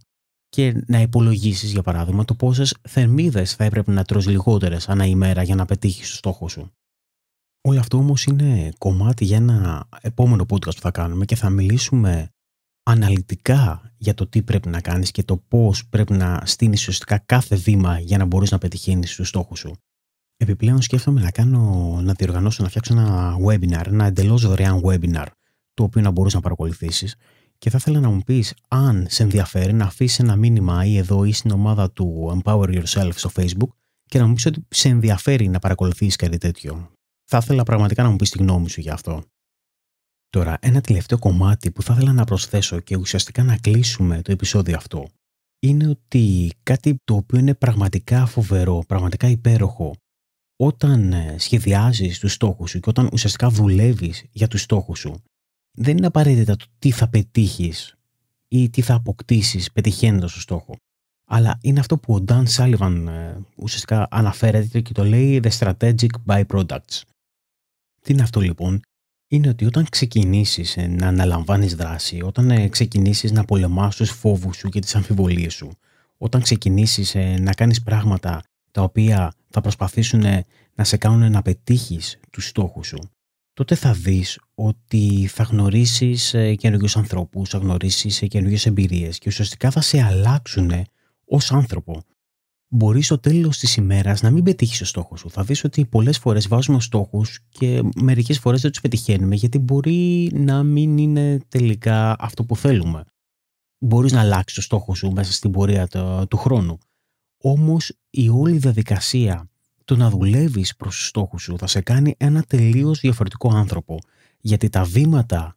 Και 0.55 0.83
να 0.87 1.01
υπολογίσεις, 1.01 1.71
για 1.71 1.81
παράδειγμα, 1.81 2.25
το 2.25 2.35
πόσες 2.35 2.75
θερμίδες 2.89 3.53
θα 3.53 3.63
έπρεπε 3.63 3.91
να 3.91 4.03
τρως 4.03 4.27
λιγότερες 4.27 4.89
ανά 4.89 5.05
ημέρα 5.05 5.43
για 5.43 5.55
να 5.55 5.65
πετύχεις 5.65 6.09
το 6.09 6.15
στόχο 6.15 6.47
σου. 6.47 6.71
Όλο 7.61 7.79
αυτό 7.79 7.97
όμως 7.97 8.23
είναι 8.23 8.71
κομμάτι 8.77 9.25
για 9.25 9.37
ένα 9.37 9.87
επόμενο 10.01 10.45
podcast 10.49 10.75
που 10.75 10.81
θα 10.81 10.91
κάνουμε 10.91 11.25
και 11.25 11.35
θα 11.35 11.49
μιλήσουμε 11.49 12.29
αναλυτικά 12.83 13.93
για 13.97 14.13
το 14.13 14.27
τι 14.27 14.43
πρέπει 14.43 14.69
να 14.69 14.81
κάνεις 14.81 15.11
και 15.11 15.23
το 15.23 15.37
πώς 15.37 15.87
πρέπει 15.87 16.13
να 16.13 16.41
στείνεις 16.45 16.79
ουσιαστικά 16.79 17.17
κάθε 17.17 17.55
βήμα 17.55 17.99
για 17.99 18.17
να 18.17 18.25
μπορείς 18.25 18.51
να 18.51 18.57
πετυχαίνεις 18.57 19.15
τους 19.15 19.27
στόχους 19.27 19.59
σου. 19.59 19.75
Επιπλέον 20.37 20.81
σκέφτομαι 20.81 21.21
να 21.21 21.31
κάνω, 21.31 21.99
να 22.01 22.13
διοργανώσω, 22.13 22.63
να 22.63 22.69
φτιάξω 22.69 22.93
ένα 22.93 23.37
webinar, 23.45 23.85
ένα 23.85 24.05
εντελώς 24.05 24.41
δωρεάν 24.41 24.81
webinar, 24.83 25.27
το 25.73 25.83
οποίο 25.83 26.01
να 26.01 26.11
μπορείς 26.11 26.33
να 26.33 26.39
παρακολουθήσεις 26.39 27.15
και 27.61 27.69
θα 27.69 27.77
ήθελα 27.79 27.99
να 27.99 28.09
μου 28.09 28.21
πεις 28.25 28.53
αν 28.67 29.05
σε 29.09 29.23
ενδιαφέρει 29.23 29.73
να 29.73 29.85
αφήσεις 29.85 30.19
ένα 30.19 30.35
μήνυμα 30.35 30.85
ή 30.85 30.97
εδώ 30.97 31.23
ή 31.23 31.31
στην 31.31 31.51
ομάδα 31.51 31.91
του 31.91 32.39
Empower 32.43 32.81
Yourself 32.81 33.11
στο 33.15 33.31
Facebook 33.35 33.69
και 34.05 34.19
να 34.19 34.27
μου 34.27 34.33
πεις 34.33 34.45
ότι 34.45 34.65
σε 34.69 34.89
ενδιαφέρει 34.89 35.47
να 35.47 35.59
παρακολουθήσεις 35.59 36.15
κάτι 36.15 36.37
τέτοιο. 36.37 36.91
Θα 37.25 37.37
ήθελα 37.37 37.63
πραγματικά 37.63 38.03
να 38.03 38.09
μου 38.09 38.15
πεις 38.15 38.29
τη 38.29 38.37
γνώμη 38.37 38.69
σου 38.69 38.81
για 38.81 38.93
αυτό. 38.93 39.23
Τώρα, 40.29 40.57
ένα 40.61 40.81
τελευταίο 40.81 41.19
κομμάτι 41.19 41.71
που 41.71 41.81
θα 41.83 41.93
ήθελα 41.93 42.13
να 42.13 42.23
προσθέσω 42.23 42.79
και 42.79 42.95
ουσιαστικά 42.95 43.43
να 43.43 43.57
κλείσουμε 43.57 44.21
το 44.21 44.31
επεισόδιο 44.31 44.75
αυτό 44.77 45.07
είναι 45.59 45.87
ότι 45.87 46.51
κάτι 46.63 46.95
το 47.03 47.15
οποίο 47.15 47.39
είναι 47.39 47.53
πραγματικά 47.53 48.25
φοβερό, 48.25 48.83
πραγματικά 48.87 49.27
υπέροχο 49.27 49.95
όταν 50.55 51.13
ε, 51.13 51.35
σχεδιάζεις 51.39 52.19
τους 52.19 52.33
στόχους 52.33 52.69
σου 52.69 52.79
και 52.79 52.89
όταν 52.89 53.09
ουσιαστικά 53.13 53.49
δουλεύεις 53.49 54.25
για 54.31 54.47
τους 54.47 54.61
στόχους 54.61 54.99
σου 54.99 55.21
δεν 55.71 55.97
είναι 55.97 56.07
απαραίτητα 56.07 56.55
το 56.55 56.65
τι 56.79 56.91
θα 56.91 57.09
πετύχεις 57.09 57.97
ή 58.47 58.69
τι 58.69 58.81
θα 58.81 58.93
αποκτήσεις 58.93 59.71
πετυχαίνοντας 59.71 60.33
το 60.33 60.39
στόχο. 60.39 60.75
Αλλά 61.25 61.57
είναι 61.61 61.79
αυτό 61.79 61.97
που 61.97 62.13
ο 62.13 62.23
Dan 62.27 62.43
Sullivan 62.55 63.05
ε, 63.07 63.35
ουσιαστικά 63.55 64.07
αναφέρεται 64.11 64.81
και 64.81 64.93
το 64.93 65.03
λέει 65.03 65.41
The 65.43 65.49
Strategic 65.59 66.09
Byproducts. 66.25 67.01
Τι 68.01 68.13
είναι 68.13 68.21
αυτό 68.21 68.39
λοιπόν, 68.39 68.81
είναι 69.27 69.49
ότι 69.49 69.65
όταν 69.65 69.85
ξεκινήσεις 69.89 70.77
ε, 70.77 70.87
να 70.87 71.07
αναλαμβάνεις 71.07 71.75
δράση, 71.75 72.21
όταν 72.21 72.51
ε, 72.51 72.67
ξεκινήσεις 72.67 73.31
να 73.31 73.45
πολεμάς 73.45 73.95
τους 73.95 74.09
φόβους 74.09 74.57
σου 74.57 74.69
και 74.69 74.79
τις 74.79 74.95
αμφιβολίες 74.95 75.53
σου, 75.53 75.71
όταν 76.17 76.41
ξεκινήσεις 76.41 77.15
να 77.39 77.53
κάνεις 77.53 77.81
πράγματα 77.81 78.43
τα 78.71 78.81
οποία 78.81 79.33
θα 79.49 79.61
προσπαθήσουν 79.61 80.23
να 80.75 80.83
σε 80.83 80.97
κάνουν 80.97 81.31
να 81.31 81.41
πετύχεις 81.41 82.19
τους 82.29 82.47
στόχους 82.47 82.87
σου, 82.87 83.11
τότε 83.53 83.75
θα 83.75 83.93
δεις 83.93 84.39
ότι 84.53 85.27
θα 85.31 85.43
γνωρίσεις 85.43 86.33
ε, 86.33 86.55
καινούριους 86.55 86.97
ανθρώπους, 86.97 87.49
θα 87.49 87.57
γνωρίσεις 87.57 88.23
καινούριες 88.27 88.65
εμπειρίες 88.65 89.17
και 89.17 89.29
ουσιαστικά 89.29 89.71
θα 89.71 89.81
σε 89.81 90.01
αλλάξουν 90.01 90.71
ως 91.25 91.51
άνθρωπο. 91.51 92.03
Μπορείς 92.73 93.05
στο 93.05 93.19
τέλος 93.19 93.57
της 93.57 93.75
ημέρας 93.75 94.21
να 94.21 94.29
μην 94.31 94.43
πετύχεις 94.43 94.77
το 94.77 94.85
στόχο 94.85 95.15
σου. 95.17 95.29
Θα 95.29 95.43
δεις 95.43 95.63
ότι 95.63 95.85
πολλές 95.85 96.17
φορές 96.17 96.47
βάζουμε 96.47 96.79
στόχους 96.79 97.39
και 97.49 97.81
μερικές 97.95 98.39
φορές 98.39 98.61
δεν 98.61 98.71
τους 98.71 98.81
πετυχαίνουμε 98.81 99.35
γιατί 99.35 99.59
μπορεί 99.59 100.31
να 100.33 100.63
μην 100.63 100.97
είναι 100.97 101.39
τελικά 101.47 102.15
αυτό 102.19 102.43
που 102.43 102.55
θέλουμε. 102.55 103.03
Μπορείς 103.77 104.11
να 104.11 104.19
αλλάξεις 104.19 104.55
το 104.55 104.61
στόχο 104.61 104.95
σου 104.95 105.11
μέσα 105.11 105.31
στην 105.31 105.51
πορεία 105.51 105.87
του 106.29 106.37
χρόνου. 106.37 106.77
Όμως 107.37 107.93
η 108.09 108.29
όλη 108.29 108.57
διαδικασία 108.57 109.49
το 109.85 109.95
να 109.95 110.09
δουλεύεις 110.09 110.75
προς 110.75 110.95
τους 110.95 111.07
στόχους 111.07 111.41
σου 111.41 111.57
θα 111.57 111.67
σε 111.67 111.81
κάνει 111.81 112.15
ένα 112.17 112.43
τελείως 112.43 112.99
διαφορετικό 112.99 113.55
άνθρωπο. 113.55 113.99
Γιατί 114.39 114.69
τα 114.69 114.83
βήματα 114.83 115.55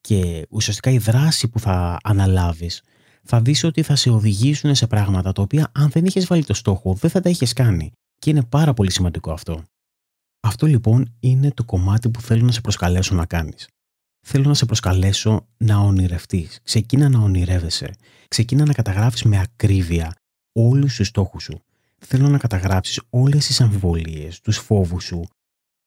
και 0.00 0.46
ουσιαστικά 0.50 0.90
η 0.90 0.98
δράση 0.98 1.48
που 1.48 1.60
θα 1.60 1.98
αναλάβεις 2.02 2.82
θα 3.22 3.40
δεις 3.40 3.64
ότι 3.64 3.82
θα 3.82 3.96
σε 3.96 4.10
οδηγήσουν 4.10 4.74
σε 4.74 4.86
πράγματα 4.86 5.32
τα 5.32 5.42
οποία 5.42 5.70
αν 5.74 5.90
δεν 5.90 6.04
είχες 6.04 6.26
βάλει 6.26 6.44
το 6.44 6.54
στόχο 6.54 6.94
δεν 6.94 7.10
θα 7.10 7.20
τα 7.20 7.28
είχες 7.30 7.52
κάνει. 7.52 7.92
Και 8.18 8.30
είναι 8.30 8.44
πάρα 8.44 8.74
πολύ 8.74 8.92
σημαντικό 8.92 9.32
αυτό. 9.32 9.62
Αυτό 10.40 10.66
λοιπόν 10.66 11.14
είναι 11.20 11.50
το 11.50 11.64
κομμάτι 11.64 12.08
που 12.08 12.20
θέλω 12.20 12.44
να 12.44 12.52
σε 12.52 12.60
προσκαλέσω 12.60 13.14
να 13.14 13.26
κάνεις. 13.26 13.68
Θέλω 14.26 14.44
να 14.44 14.54
σε 14.54 14.64
προσκαλέσω 14.64 15.46
να 15.56 15.78
ονειρευτείς. 15.78 16.60
Ξεκίνα 16.62 17.08
να 17.08 17.18
ονειρεύεσαι. 17.18 17.94
Ξεκίνα 18.28 18.64
να 18.64 18.72
καταγράφεις 18.72 19.22
με 19.22 19.40
ακρίβεια 19.40 20.14
όλους 20.52 20.96
τους 20.96 21.06
στόχους 21.06 21.42
σου 21.42 21.62
θέλω 21.98 22.28
να 22.28 22.38
καταγράψεις 22.38 23.00
όλες 23.10 23.46
τις 23.46 23.60
αμφιβολίες, 23.60 24.40
τους 24.40 24.56
φόβους 24.56 25.04
σου, 25.04 25.28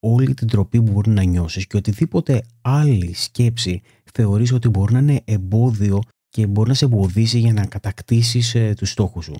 όλη 0.00 0.34
την 0.34 0.48
τροπή 0.48 0.82
που 0.82 0.92
μπορεί 0.92 1.10
να 1.10 1.22
νιώσεις 1.22 1.66
και 1.66 1.76
οτιδήποτε 1.76 2.42
άλλη 2.60 3.14
σκέψη 3.14 3.82
θεωρείς 4.12 4.52
ότι 4.52 4.68
μπορεί 4.68 4.92
να 4.92 4.98
είναι 4.98 5.22
εμπόδιο 5.24 6.00
και 6.28 6.46
μπορεί 6.46 6.68
να 6.68 6.74
σε 6.74 6.84
εμποδίσει 6.84 7.38
για 7.38 7.52
να 7.52 7.66
κατακτήσεις 7.66 8.54
ε, 8.54 8.74
τους 8.76 8.90
στόχους 8.90 9.24
σου. 9.24 9.34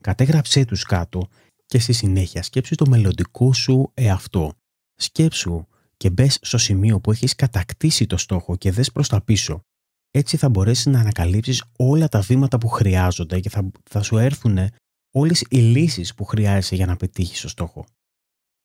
Κατέγραψέ 0.00 0.64
τους 0.64 0.82
κάτω 0.82 1.28
και 1.66 1.78
στη 1.78 1.92
συνέχεια 1.92 2.42
σκέψου 2.42 2.74
το 2.74 2.86
μελλοντικό 2.88 3.52
σου 3.52 3.90
εαυτό. 3.94 4.52
Σκέψου 4.94 5.66
και 5.96 6.10
μπες 6.10 6.38
στο 6.42 6.58
σημείο 6.58 7.00
που 7.00 7.10
έχεις 7.10 7.34
κατακτήσει 7.34 8.06
το 8.06 8.16
στόχο 8.16 8.56
και 8.56 8.72
δες 8.72 8.92
προς 8.92 9.08
τα 9.08 9.20
πίσω. 9.20 9.60
Έτσι 10.10 10.36
θα 10.36 10.48
μπορέσεις 10.48 10.86
να 10.86 11.00
ανακαλύψεις 11.00 11.64
όλα 11.76 12.08
τα 12.08 12.20
βήματα 12.20 12.58
που 12.58 12.68
χρειάζονται 12.68 13.40
και 13.40 13.48
θα, 13.48 13.70
θα 13.90 14.02
σου 14.02 14.16
έρθουν 14.16 14.58
όλες 15.18 15.44
οι 15.48 15.58
λύσεις 15.58 16.14
που 16.14 16.24
χρειάζεσαι 16.24 16.74
για 16.74 16.86
να 16.86 16.96
πετύχεις 16.96 17.40
το 17.40 17.48
στόχο. 17.48 17.86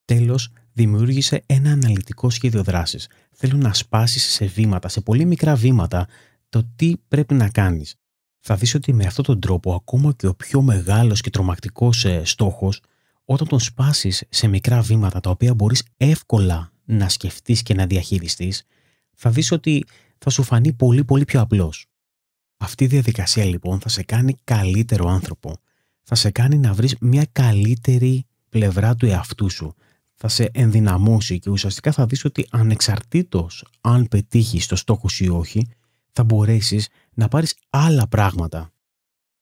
Τέλος, 0.05 0.49
δημιούργησε 0.73 1.43
ένα 1.45 1.71
αναλυτικό 1.71 2.29
σχέδιο 2.29 2.63
δράσης. 2.63 3.09
Θέλω 3.31 3.57
να 3.57 3.73
σπάσεις 3.73 4.23
σε 4.23 4.45
βήματα, 4.45 4.87
σε 4.87 5.01
πολύ 5.01 5.25
μικρά 5.25 5.55
βήματα, 5.55 6.07
το 6.49 6.63
τι 6.75 6.97
πρέπει 7.07 7.33
να 7.33 7.49
κάνεις. 7.49 7.95
Θα 8.39 8.55
δεις 8.55 8.73
ότι 8.73 8.93
με 8.93 9.05
αυτόν 9.05 9.25
τον 9.25 9.39
τρόπο, 9.39 9.73
ακόμα 9.73 10.13
και 10.13 10.27
ο 10.27 10.35
πιο 10.35 10.61
μεγάλος 10.61 11.21
και 11.21 11.29
τρομακτικός 11.29 12.05
ε, 12.05 12.21
στόχος, 12.25 12.81
όταν 13.25 13.47
τον 13.47 13.59
σπάσεις 13.59 14.23
σε 14.29 14.47
μικρά 14.47 14.81
βήματα 14.81 15.19
τα 15.19 15.29
οποία 15.29 15.53
μπορείς 15.53 15.83
εύκολα 15.97 16.71
να 16.85 17.09
σκεφτείς 17.09 17.61
και 17.63 17.73
να 17.73 17.85
διαχειριστείς, 17.85 18.63
θα 19.15 19.29
δεις 19.29 19.51
ότι 19.51 19.85
θα 20.17 20.29
σου 20.29 20.43
φανεί 20.43 20.73
πολύ 20.73 21.03
πολύ 21.03 21.25
πιο 21.25 21.41
απλός. 21.41 21.85
Αυτή 22.57 22.83
η 22.83 22.87
διαδικασία 22.87 23.45
λοιπόν 23.45 23.79
θα 23.79 23.89
σε 23.89 24.03
κάνει 24.03 24.35
καλύτερο 24.43 25.09
άνθρωπο 25.09 25.55
θα 26.03 26.15
σε 26.15 26.31
κάνει 26.31 26.57
να 26.57 26.73
βρεις 26.73 26.95
μια 26.99 27.25
καλύτερη 27.31 28.25
πλευρά 28.49 28.95
του 28.95 29.05
εαυτού 29.05 29.49
σου. 29.49 29.75
Θα 30.13 30.27
σε 30.27 30.49
ενδυναμώσει 30.53 31.39
και 31.39 31.49
ουσιαστικά 31.49 31.91
θα 31.91 32.05
δεις 32.05 32.25
ότι 32.25 32.47
ανεξαρτήτως 32.51 33.65
αν 33.81 34.07
πετύχεις 34.07 34.67
το 34.67 34.75
στόχος 34.75 35.13
σου 35.13 35.23
ή 35.23 35.29
όχι, 35.29 35.67
θα 36.11 36.23
μπορέσεις 36.23 36.87
να 37.13 37.27
πάρεις 37.27 37.55
άλλα 37.69 38.07
πράγματα. 38.07 38.71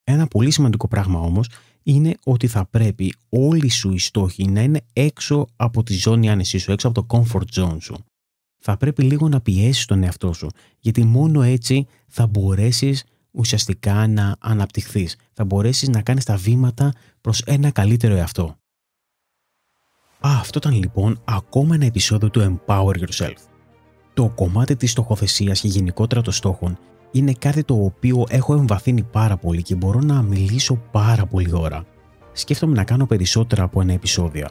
Ένα 0.04 0.28
πολύ 0.28 0.52
σημαντικό 0.52 0.88
πράγμα 0.88 1.20
όμως 1.20 1.50
είναι 1.84 2.16
ότι 2.24 2.48
θα 2.48 2.66
πρέπει 2.66 3.14
όλοι 3.30 3.70
σου 3.70 3.92
οι 3.92 4.00
στόχοι 4.00 4.48
να 4.48 4.62
είναι 4.62 4.82
έξω 4.94 5.48
από 5.56 5.84
τη 5.84 5.94
ζώνη 5.94 6.30
άνεσή 6.30 6.58
σου, 6.58 6.72
έξω 6.72 6.88
από 6.88 7.06
το 7.06 7.18
comfort 7.18 7.62
zone 7.62 7.78
σου. 7.80 7.96
Θα 8.58 8.78
πρέπει 8.78 9.04
λίγο 9.04 9.28
να 9.30 9.42
πιέσεις 9.42 9.86
τον 9.86 10.04
εαυτό 10.04 10.34
σου, 10.34 10.50
γιατί 10.80 11.04
μόνο 11.04 11.42
έτσι 11.42 11.88
θα 12.08 12.28
μπορέσεις 12.28 13.04
ουσιαστικά 13.40 14.08
να 14.08 14.36
αναπτυχθείς. 14.40 15.16
Θα 15.34 15.46
μπορέσεις 15.46 15.90
να 15.90 16.02
κάνεις 16.02 16.26
τα 16.26 16.36
βήματα 16.36 16.94
προς 17.22 17.42
ένα 17.42 17.72
καλύτερο 17.72 18.16
εαυτό. 18.16 18.44
Α, 20.20 20.30
αυτό 20.40 20.60
ήταν 20.64 20.80
λοιπόν 20.80 21.22
ακόμα 21.26 21.76
ένα 21.76 21.86
επεισόδιο 21.86 22.30
του 22.30 22.60
Empower 22.68 22.94
Yourself. 22.96 23.36
Το 24.14 24.30
κομμάτι 24.36 24.76
της 24.76 24.92
στοχοθεσίας 24.92 25.60
και 25.60 25.68
γενικότερα 25.68 26.22
των 26.22 26.34
στόχων 26.34 26.78
είναι 27.12 27.34
κάτι 27.40 27.64
το 27.64 27.84
οποίο 27.84 28.26
έχω 28.30 28.54
εμβαθύνει 28.54 29.04
πάρα 29.04 29.38
πολύ 29.38 29.62
και 29.62 29.76
μπορώ 29.76 30.00
να 30.00 30.22
μιλήσω 30.22 30.76
πάρα 30.92 31.26
πολύ 31.26 31.54
ώρα. 31.54 31.86
Σκέφτομαι 32.32 32.76
να 32.76 32.84
κάνω 32.84 33.06
περισσότερα 33.06 33.64
από 33.64 33.82
ένα 33.82 33.94
επεισόδιο. 33.94 34.48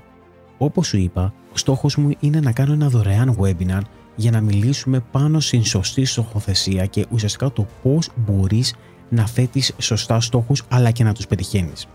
Όπως 0.58 0.86
σου 0.86 0.96
είπα, 0.96 1.34
ο 1.52 1.56
στόχος 1.56 1.96
μου 1.96 2.10
είναι 2.20 2.40
να 2.40 2.52
κάνω 2.52 2.72
ένα 2.72 2.88
δωρεάν 2.88 3.36
webinar 3.40 3.80
για 4.18 4.30
να 4.30 4.40
μιλήσουμε 4.40 5.00
πάνω 5.10 5.40
στην 5.40 5.64
σωστή 5.64 6.04
στοχοθεσία 6.04 6.86
και 6.86 7.06
ουσιαστικά 7.10 7.52
το 7.52 7.66
πώς 7.82 8.08
μπορείς 8.16 8.74
να 9.08 9.26
θέτεις 9.26 9.74
σωστά 9.78 10.20
στόχους 10.20 10.62
αλλά 10.68 10.90
και 10.90 11.04
να 11.04 11.12
τους 11.12 11.26
πετυχαίνεις. 11.26 11.86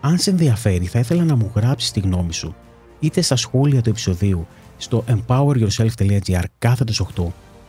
Αν 0.00 0.18
σε 0.18 0.30
ενδιαφέρει 0.30 0.86
θα 0.86 0.98
ήθελα 0.98 1.24
να 1.24 1.36
μου 1.36 1.50
γράψεις 1.54 1.90
τη 1.90 2.00
γνώμη 2.00 2.32
σου 2.32 2.54
είτε 3.00 3.20
στα 3.20 3.36
σχόλια 3.36 3.82
του 3.82 3.88
επεισοδίου 3.88 4.46
στο 4.76 5.04
empoweryourself.gr 5.08 6.44
κάθετος 6.58 7.06
8 7.16 7.24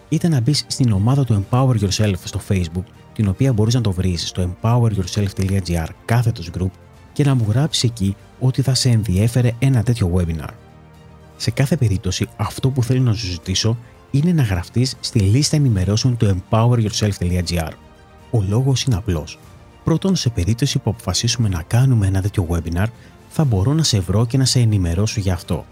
είτε 0.09 0.27
να 0.27 0.41
μπεις 0.41 0.65
στην 0.67 0.91
ομάδα 0.91 1.23
του 1.23 1.45
Empower 1.49 1.75
Yourself 1.79 2.13
στο 2.23 2.41
Facebook 2.49 2.85
την 3.13 3.27
οποία 3.27 3.53
μπορείς 3.53 3.73
να 3.73 3.81
το 3.81 3.91
βρεις 3.91 4.27
στο 4.27 4.55
empoweryourself.gr 4.61 5.87
κάθετος 6.05 6.49
group 6.57 6.71
και 7.13 7.23
να 7.23 7.35
μου 7.35 7.45
γράψεις 7.49 7.83
εκεί 7.83 8.15
ότι 8.39 8.61
θα 8.61 8.73
σε 8.73 8.89
ενδιέφερε 8.89 9.51
ένα 9.59 9.83
τέτοιο 9.83 10.11
webinar. 10.15 10.62
Σε 11.43 11.51
κάθε 11.51 11.77
περίπτωση 11.77 12.27
αυτό 12.37 12.69
που 12.69 12.83
θέλω 12.83 13.01
να 13.01 13.13
σου 13.13 13.25
ζητήσω 13.25 13.77
είναι 14.11 14.31
να 14.31 14.43
γραφτείς 14.43 14.97
στη 14.99 15.19
λίστα 15.19 15.55
ενημερώσεων 15.55 16.17
του 16.17 16.41
empoweryourself.gr. 16.49 17.71
Ο 18.31 18.43
λόγος 18.47 18.83
είναι 18.83 18.95
απλός. 18.95 19.39
Πρώτον, 19.83 20.15
σε 20.15 20.29
περίπτωση 20.29 20.79
που 20.79 20.89
αποφασίσουμε 20.89 21.49
να 21.49 21.61
κάνουμε 21.61 22.07
ένα 22.07 22.21
τέτοιο 22.21 22.47
webinar, 22.49 22.85
θα 23.29 23.43
μπορώ 23.43 23.73
να 23.73 23.83
σε 23.83 23.99
βρω 23.99 24.25
και 24.25 24.37
να 24.37 24.45
σε 24.45 24.59
ενημερώσω 24.59 25.19
για 25.19 25.33
αυτό. 25.33 25.65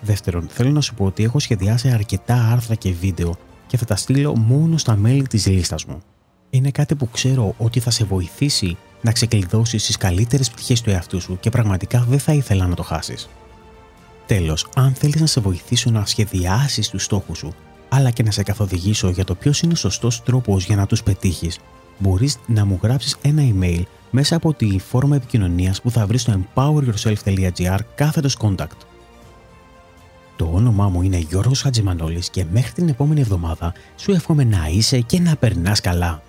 Δεύτερον, 0.00 0.48
θέλω 0.48 0.70
να 0.70 0.80
σου 0.80 0.94
πω 0.94 1.04
ότι 1.04 1.24
έχω 1.24 1.38
σχεδιάσει 1.38 1.90
αρκετά 1.90 2.48
άρθρα 2.52 2.74
και 2.74 2.92
βίντεο 2.92 3.36
και 3.66 3.76
θα 3.76 3.84
τα 3.84 3.96
στείλω 3.96 4.36
μόνο 4.36 4.76
στα 4.76 4.96
μέλη 4.96 5.26
της 5.26 5.46
λίστας 5.46 5.84
μου. 5.84 6.02
Είναι 6.50 6.70
κάτι 6.70 6.94
που 6.94 7.10
ξέρω 7.10 7.54
ότι 7.58 7.80
θα 7.80 7.90
σε 7.90 8.04
βοηθήσει 8.04 8.76
να 9.02 9.12
ξεκλειδώσεις 9.12 9.86
τις 9.86 9.96
καλύτερες 9.96 10.50
πτυχές 10.50 10.80
του 10.80 10.90
εαυτού 10.90 11.20
σου 11.20 11.38
και 11.40 11.50
πραγματικά 11.50 12.04
δεν 12.08 12.18
θα 12.18 12.32
ήθελα 12.32 12.66
να 12.66 12.74
το 12.74 12.82
χάσεις. 12.82 13.28
Τέλος, 14.26 14.66
αν 14.74 14.94
θέλεις 14.94 15.20
να 15.20 15.26
σε 15.26 15.40
βοηθήσω 15.40 15.90
να 15.90 16.06
σχεδιάσεις 16.06 16.88
τους 16.88 17.04
στόχους 17.04 17.38
σου, 17.38 17.54
αλλά 17.88 18.10
και 18.10 18.22
να 18.22 18.30
σε 18.30 18.42
καθοδηγήσω 18.42 19.08
για 19.08 19.24
το 19.24 19.34
ποιος 19.34 19.60
είναι 19.60 19.72
ο 19.72 19.76
σωστός 19.76 20.22
τρόπος 20.22 20.64
για 20.64 20.76
να 20.76 20.86
τους 20.86 21.02
πετύχεις, 21.02 21.58
μπορείς 21.98 22.38
να 22.46 22.64
μου 22.64 22.78
γράψεις 22.82 23.16
ένα 23.22 23.42
email 23.42 23.82
μέσα 24.10 24.36
από 24.36 24.54
τη 24.54 24.78
φόρμα 24.78 25.16
επικοινωνίας 25.16 25.80
που 25.80 25.90
θα 25.90 26.06
βρεις 26.06 26.22
στο 26.22 26.40
empoweryourself.gr 26.54 27.78
κάθετος 27.94 28.36
contact. 28.40 28.78
Το 30.36 30.50
όνομά 30.52 30.88
μου 30.88 31.02
είναι 31.02 31.16
Γιώργος 31.16 31.60
Χατζημανόλης 31.60 32.30
και 32.30 32.44
μέχρι 32.52 32.72
την 32.72 32.88
επόμενη 32.88 33.20
εβδομάδα 33.20 33.72
σου 33.96 34.12
εύχομαι 34.12 34.44
να 34.44 34.68
είσαι 34.70 35.00
και 35.00 35.20
να 35.20 35.36
περνάς 35.36 35.80
καλά. 35.80 36.22